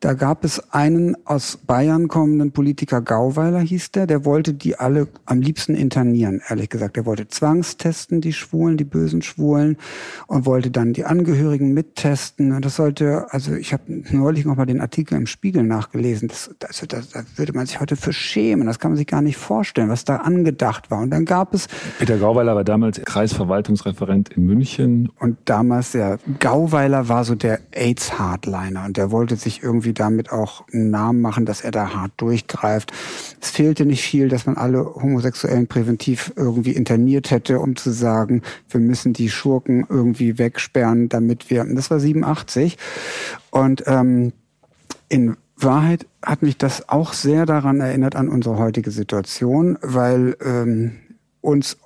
[0.00, 5.08] da gab es einen aus Bayern kommenden Politiker, Gauweiler hieß der, der wollte die alle
[5.24, 6.96] am liebsten internieren, ehrlich gesagt.
[6.96, 9.76] Er wollte zwangstesten, die Schwulen, die bösen Schwulen,
[10.28, 12.52] und wollte dann die Angehörigen mittesten.
[12.52, 16.28] Und das sollte, also ich habe neulich noch mal den Artikel im Spiegel nachgelesen.
[16.28, 18.66] Das, das, das, das würde man sich heute für schämen.
[18.66, 21.00] Das kann man sich gar nicht vorstellen, was da angedacht war.
[21.00, 21.66] Und dann gab es...
[21.98, 25.08] Peter Gauweiler war damals Kreisverwaltungsreferent in München.
[25.18, 30.30] Und damals, der Gauweiler war so der AIDS-Hardliner und der wollte sich irgendwie irgendwie damit
[30.30, 32.92] auch einen Namen machen, dass er da hart durchgreift.
[33.40, 38.42] Es fehlte nicht viel, dass man alle Homosexuellen präventiv irgendwie interniert hätte, um zu sagen,
[38.68, 42.76] wir müssen die Schurken irgendwie wegsperren, damit wir, das war 87.
[43.50, 44.32] Und ähm,
[45.08, 50.92] in Wahrheit hat mich das auch sehr daran erinnert an unsere heutige Situation, weil ähm,
[51.40, 51.78] uns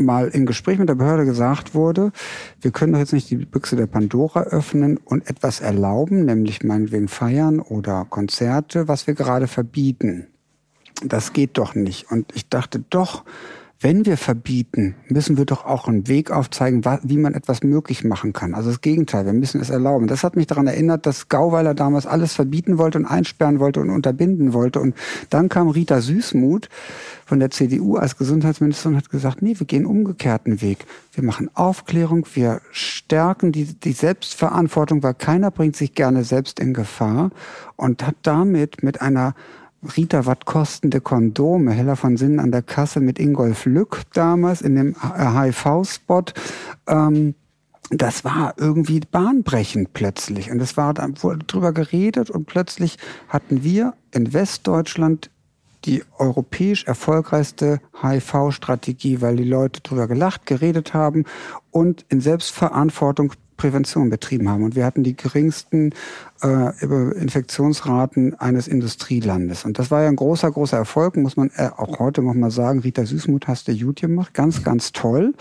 [0.00, 2.12] mal im Gespräch mit der Behörde gesagt wurde,
[2.60, 7.08] wir können doch jetzt nicht die Büchse der Pandora öffnen und etwas erlauben, nämlich meinetwegen
[7.08, 10.26] feiern oder Konzerte, was wir gerade verbieten.
[11.04, 12.10] Das geht doch nicht.
[12.10, 13.24] Und ich dachte, doch,
[13.82, 18.34] wenn wir verbieten, müssen wir doch auch einen Weg aufzeigen, wie man etwas möglich machen
[18.34, 18.54] kann.
[18.54, 20.06] Also das Gegenteil, wir müssen es erlauben.
[20.06, 23.88] Das hat mich daran erinnert, dass Gauweiler damals alles verbieten wollte und einsperren wollte und
[23.88, 24.80] unterbinden wollte.
[24.80, 24.94] Und
[25.30, 26.68] dann kam Rita Süßmuth
[27.24, 30.84] von der CDU als Gesundheitsministerin und hat gesagt, nee, wir gehen umgekehrten Weg.
[31.14, 36.74] Wir machen Aufklärung, wir stärken die, die Selbstverantwortung, weil keiner bringt sich gerne selbst in
[36.74, 37.30] Gefahr
[37.76, 39.34] und hat damit mit einer
[39.82, 41.72] Rita, was kostende Kondome?
[41.72, 46.24] Heller von Sinnen an der Kasse mit Ingolf Lück damals in dem HIV-Spot.
[46.86, 47.34] Ähm,
[47.90, 50.50] das war irgendwie bahnbrechend plötzlich.
[50.50, 55.30] Und es war, dann wurde drüber geredet und plötzlich hatten wir in Westdeutschland
[55.86, 61.24] die europäisch erfolgreichste HIV-Strategie, weil die Leute drüber gelacht, geredet haben
[61.70, 64.64] und in Selbstverantwortung Prävention betrieben haben.
[64.64, 65.92] Und wir hatten die geringsten
[66.42, 66.84] äh,
[67.14, 69.66] Infektionsraten eines Industrielandes.
[69.66, 72.50] Und das war ja ein großer, großer Erfolg, muss man äh, auch heute noch mal
[72.50, 72.78] sagen.
[72.78, 74.32] Rita Süßmuth hast du gut gemacht.
[74.32, 75.34] Ganz, ganz toll.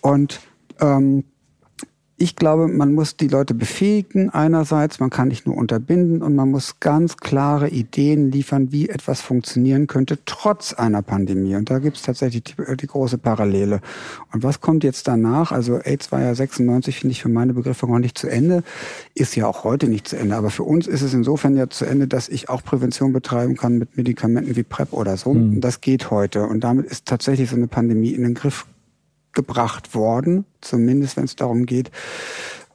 [0.00, 0.40] Und
[0.80, 1.24] ähm,
[2.22, 6.50] ich glaube, man muss die Leute befähigen einerseits, man kann nicht nur unterbinden und man
[6.50, 11.56] muss ganz klare Ideen liefern, wie etwas funktionieren könnte, trotz einer Pandemie.
[11.56, 13.80] Und da gibt es tatsächlich die, die, große Parallele.
[14.34, 15.50] Und was kommt jetzt danach?
[15.50, 18.64] Also AIDS war ja 96, finde ich für meine Begriffe noch nicht zu Ende,
[19.14, 20.36] ist ja auch heute nicht zu Ende.
[20.36, 23.78] Aber für uns ist es insofern ja zu Ende, dass ich auch Prävention betreiben kann
[23.78, 25.32] mit Medikamenten wie PrEP oder so.
[25.32, 25.62] Mhm.
[25.62, 26.42] Das geht heute.
[26.42, 28.66] Und damit ist tatsächlich so eine Pandemie in den Griff
[29.32, 31.90] gebracht worden, zumindest wenn es darum geht,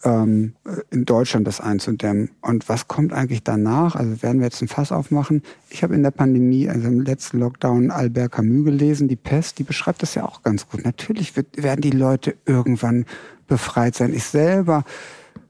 [0.05, 0.53] ähm,
[0.91, 2.29] in Deutschland das einzudämmen.
[2.41, 3.95] Und was kommt eigentlich danach?
[3.95, 5.41] Also werden wir jetzt ein Fass aufmachen?
[5.69, 9.63] Ich habe in der Pandemie, also im letzten Lockdown, Albert Camus gelesen, die Pest, die
[9.63, 10.85] beschreibt das ja auch ganz gut.
[10.85, 13.05] Natürlich wird, werden die Leute irgendwann
[13.47, 14.13] befreit sein.
[14.13, 14.83] Ich selber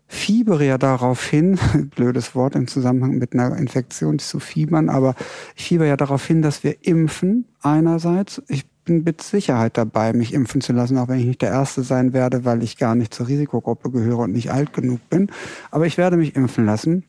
[0.08, 1.60] fiebere ja darauf hin,
[1.96, 5.16] blödes Wort im Zusammenhang mit einer Infektion zu fiebern, aber
[5.56, 8.42] ich fiebere ja darauf hin, dass wir impfen einerseits.
[8.48, 11.84] Ich bin mit Sicherheit dabei, mich impfen zu lassen, auch wenn ich nicht der Erste
[11.84, 15.30] sein werde, weil ich gar nicht zur Risikogruppe gehöre und nicht alt genug bin.
[15.72, 17.04] Aber ich werde mich impfen lassen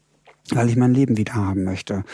[0.51, 2.05] weil ich mein Leben wieder haben möchte.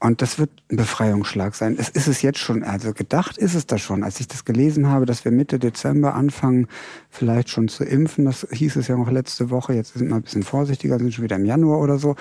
[0.00, 1.76] Und das wird ein Befreiungsschlag sein.
[1.78, 4.02] Es ist es jetzt schon, also gedacht ist es das schon.
[4.02, 6.68] Als ich das gelesen habe, dass wir Mitte Dezember anfangen,
[7.12, 10.22] vielleicht schon zu impfen, das hieß es ja noch letzte Woche, jetzt sind wir ein
[10.22, 12.16] bisschen vorsichtiger, sind schon wieder im Januar oder so,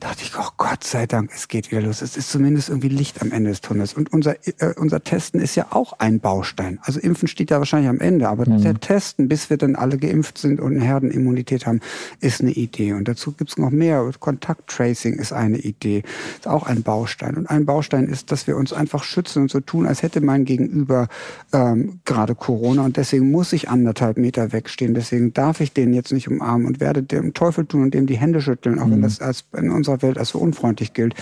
[0.00, 2.02] dachte ich, oh Gott sei Dank, es geht wieder los.
[2.02, 3.94] Es ist zumindest irgendwie Licht am Ende des Tunnels.
[3.94, 6.78] Und unser, äh, unser Testen ist ja auch ein Baustein.
[6.82, 8.62] Also Impfen steht ja wahrscheinlich am Ende, aber mhm.
[8.62, 11.80] der Testen, bis wir dann alle geimpft sind und eine Herdenimmunität haben,
[12.20, 12.92] ist eine Idee.
[12.92, 14.10] Und dazu gibt's noch mehr.
[14.20, 16.02] Kontakttracing ist eine Idee,
[16.38, 17.36] ist auch ein Baustein.
[17.36, 20.44] Und ein Baustein ist, dass wir uns einfach schützen und so tun, als hätte mein
[20.44, 21.08] Gegenüber
[21.52, 22.84] ähm, gerade Corona.
[22.84, 24.94] Und deswegen muss ich anderthalb Meter wegstehen.
[24.94, 28.18] Deswegen darf ich den jetzt nicht umarmen und werde dem Teufel tun und dem die
[28.18, 28.92] Hände schütteln, auch mhm.
[28.92, 31.14] wenn das als in unserer unserer Welt als so unfreundlich gilt.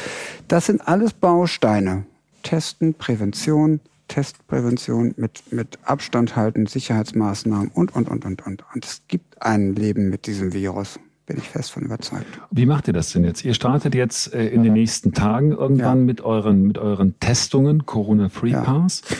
[0.48, 2.04] Das sind alles Bausteine.
[2.42, 8.64] Testen, Prävention, Testprävention mit, mit Abstand halten, Sicherheitsmaßnahmen und, und, und, und, und.
[8.74, 10.98] Und es gibt ein Leben mit diesem Virus.
[11.26, 12.26] Bin ich fest von überzeugt.
[12.50, 13.44] Wie macht ihr das denn jetzt?
[13.44, 16.04] Ihr startet jetzt äh, in den nächsten Tagen irgendwann ja.
[16.04, 19.02] mit euren, mit euren Testungen, Corona Free Pass.
[19.08, 19.16] Ja.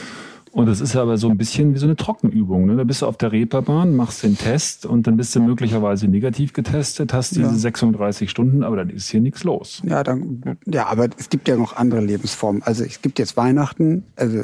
[0.53, 2.67] Und das ist aber so ein bisschen wie so eine Trockenübung.
[2.67, 2.75] Ne?
[2.75, 6.53] Da bist du auf der Reeperbahn, machst den Test und dann bist du möglicherweise negativ
[6.53, 7.53] getestet, hast diese ja.
[7.53, 9.81] 36 Stunden, aber dann ist hier nichts los.
[9.83, 12.61] Ja, dann, ja, aber es gibt ja noch andere Lebensformen.
[12.61, 14.43] Also es gibt jetzt Weihnachten, also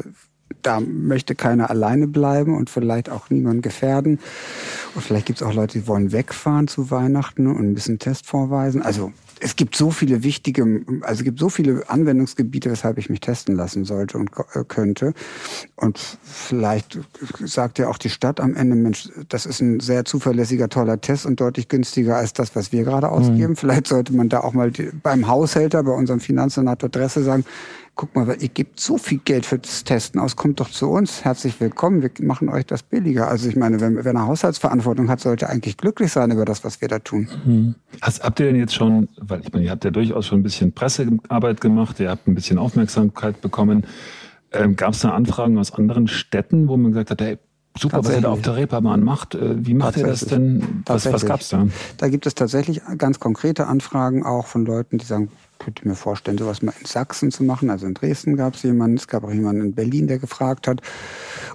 [0.64, 4.18] da möchte keiner alleine bleiben und vielleicht auch niemand gefährden.
[4.95, 8.26] Und vielleicht gibt es auch Leute, die wollen wegfahren zu Weihnachten und ein bisschen Test
[8.26, 8.82] vorweisen.
[8.82, 13.20] Also es gibt so viele wichtige, also es gibt so viele Anwendungsgebiete, weshalb ich mich
[13.20, 15.14] testen lassen sollte und äh, könnte.
[15.76, 17.00] Und vielleicht
[17.46, 21.26] sagt ja auch die Stadt am Ende, Mensch, das ist ein sehr zuverlässiger, toller Test
[21.26, 23.52] und deutlich günstiger als das, was wir gerade ausgeben.
[23.52, 23.56] Mhm.
[23.56, 24.72] Vielleicht sollte man da auch mal
[25.04, 27.46] beim Haushälter, bei unserem Finanzsenator Dresse sagen,
[28.00, 31.26] guck mal, ihr gebt so viel Geld für das Testen aus, kommt doch zu uns,
[31.26, 33.28] herzlich willkommen, wir machen euch das billiger.
[33.28, 36.80] Also ich meine, wenn, wer eine Haushaltsverantwortung hat, sollte eigentlich glücklich sein über das, was
[36.80, 37.28] wir da tun.
[37.43, 37.76] Mhm.
[38.02, 40.43] Hast, habt ihr denn jetzt schon, weil ich meine, ihr habt ja durchaus schon ein
[40.43, 43.86] bisschen Pressearbeit gemacht, ihr habt ein bisschen Aufmerksamkeit bekommen.
[44.54, 47.38] Ähm, Gab es da Anfragen aus anderen Städten, wo man gesagt hat, hey,
[47.80, 49.36] Super, was ihr da auf der Reeperbahn macht.
[49.36, 50.84] Äh, wie macht ihr das denn?
[50.86, 51.67] Was, was gab's da?
[51.97, 56.38] Da gibt es tatsächlich ganz konkrete Anfragen auch von Leuten, die sagen, könnte mir vorstellen,
[56.38, 57.69] sowas mal in Sachsen zu machen.
[57.69, 60.82] Also in Dresden gab es jemanden, es gab auch jemanden in Berlin, der gefragt hat.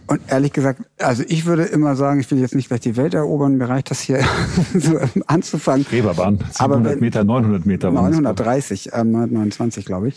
[0.07, 3.15] Und ehrlich gesagt, also ich würde immer sagen, ich will jetzt nicht gleich die Welt
[3.15, 4.21] erobern, mir reicht das hier
[4.75, 5.87] so anzufangen.
[5.91, 7.91] Reeperbahn, 700 Aber wenn, Meter, 900 Meter.
[7.91, 10.17] 930, äh, 929 glaube ich.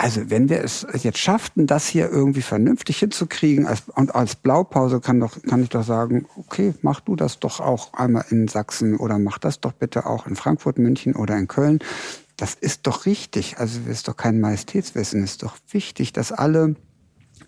[0.00, 5.00] Also wenn wir es jetzt schafften, das hier irgendwie vernünftig hinzukriegen als, und als Blaupause
[5.00, 8.96] kann, doch, kann ich doch sagen, okay, mach du das doch auch einmal in Sachsen
[8.96, 11.80] oder mach das doch bitte auch in Frankfurt, München oder in Köln.
[12.36, 13.58] Das ist doch richtig.
[13.58, 15.24] Also es ist doch kein Majestätswissen.
[15.24, 16.76] Es ist doch wichtig, dass alle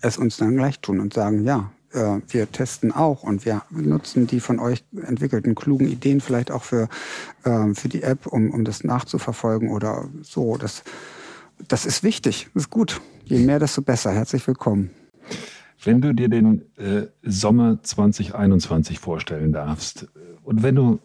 [0.00, 4.26] es uns dann gleich tun und sagen, ja, äh, wir testen auch und wir nutzen
[4.26, 6.88] die von euch entwickelten klugen Ideen vielleicht auch für,
[7.44, 10.56] äh, für die App, um, um das nachzuverfolgen oder so.
[10.56, 10.82] Das,
[11.68, 13.00] das ist wichtig, das ist gut.
[13.24, 14.12] Je mehr, desto besser.
[14.12, 14.90] Herzlich willkommen.
[15.82, 20.08] Wenn du dir den äh, Sommer 2021 vorstellen darfst
[20.44, 20.98] und wenn du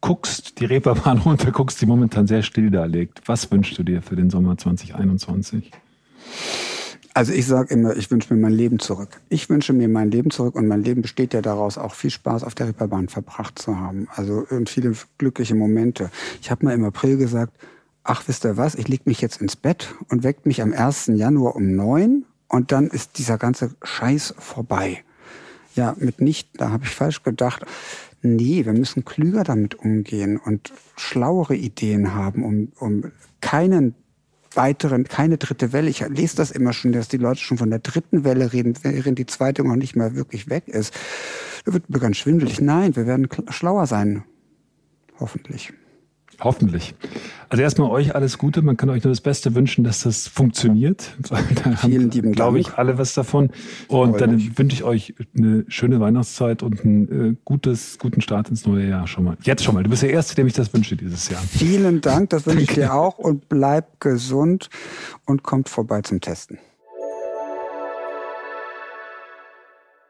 [0.00, 4.02] guckst, die Reeperbahn runter guckst, die momentan sehr still da liegt, was wünschst du dir
[4.02, 5.70] für den Sommer 2021?
[7.14, 9.20] Also ich sage immer, ich wünsche mir mein Leben zurück.
[9.28, 12.44] Ich wünsche mir mein Leben zurück und mein Leben besteht ja daraus, auch viel Spaß
[12.44, 14.06] auf der Reeperbahn verbracht zu haben.
[14.14, 16.10] Also und viele glückliche Momente.
[16.40, 17.52] Ich habe mal im April gesagt,
[18.08, 21.08] ach, wisst ihr was, ich leg mich jetzt ins Bett und weckt mich am 1.
[21.14, 25.04] Januar um neun und dann ist dieser ganze Scheiß vorbei.
[25.74, 27.66] Ja, mit nicht, da habe ich falsch gedacht.
[28.22, 33.94] Nee, wir müssen klüger damit umgehen und schlauere Ideen haben, um, um keinen
[34.54, 35.90] weiteren, keine dritte Welle.
[35.90, 39.18] Ich lese das immer schon, dass die Leute schon von der dritten Welle reden, während
[39.18, 40.94] die zweite noch nicht mal wirklich weg ist.
[41.66, 42.58] Da wird mir ganz schwindelig.
[42.58, 44.24] Nein, wir werden schlauer sein.
[45.20, 45.74] Hoffentlich.
[46.40, 46.94] Hoffentlich.
[47.48, 48.62] Also erstmal euch alles Gute.
[48.62, 51.16] Man kann euch nur das Beste wünschen, dass das funktioniert.
[51.28, 51.36] Da
[51.76, 53.50] Vielen lieben glaube ich, alle was davon.
[53.88, 58.66] Und dann wünsche ich euch eine schöne Weihnachtszeit und einen äh, gutes, guten Start ins
[58.66, 59.36] neue Jahr schon mal.
[59.42, 59.82] Jetzt schon mal.
[59.82, 61.40] Du bist der Erste, dem ich das wünsche dieses Jahr.
[61.40, 62.30] Vielen Dank.
[62.30, 63.18] Das wünsche ich dir auch.
[63.18, 64.68] Und bleib gesund
[65.24, 66.58] und kommt vorbei zum Testen.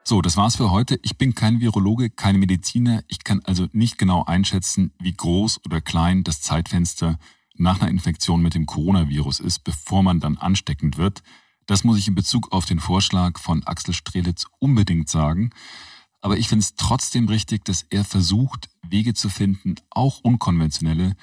[0.08, 0.98] So, das war's für heute.
[1.02, 3.04] Ich bin kein Virologe, kein Mediziner.
[3.08, 7.18] Ich kann also nicht genau einschätzen, wie groß oder klein das Zeitfenster
[7.56, 11.22] nach einer Infektion mit dem Coronavirus ist, bevor man dann ansteckend wird.
[11.66, 15.50] Das muss ich in Bezug auf den Vorschlag von Axel Strelitz unbedingt sagen.
[16.22, 21.16] Aber ich finde es trotzdem richtig, dass er versucht, Wege zu finden, auch unkonventionelle,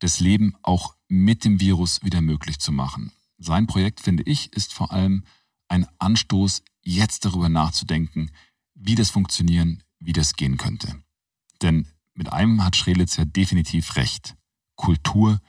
[0.00, 3.12] das Leben auch mit dem Virus wieder möglich zu machen.
[3.38, 5.22] Sein Projekt, finde ich, ist vor allem
[5.72, 8.30] ein Anstoß, jetzt darüber nachzudenken,
[8.74, 11.02] wie das funktionieren, wie das gehen könnte.
[11.62, 14.36] Denn mit einem hat Schrelitz ja definitiv recht.
[14.76, 15.40] Kultur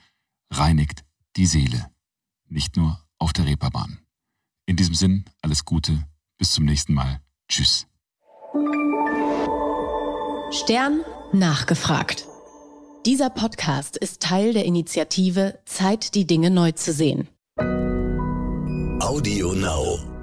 [0.50, 1.04] reinigt
[1.36, 1.90] die Seele.
[2.48, 3.98] Nicht nur auf der Reeperbahn.
[4.64, 6.08] In diesem Sinn, alles Gute,
[6.38, 7.20] bis zum nächsten Mal.
[7.48, 7.86] Tschüss.
[10.52, 11.00] Stern
[11.34, 12.26] nachgefragt.
[13.04, 17.28] Dieser Podcast ist Teil der Initiative Zeit, die Dinge neu zu sehen.
[19.00, 20.13] Audio Now.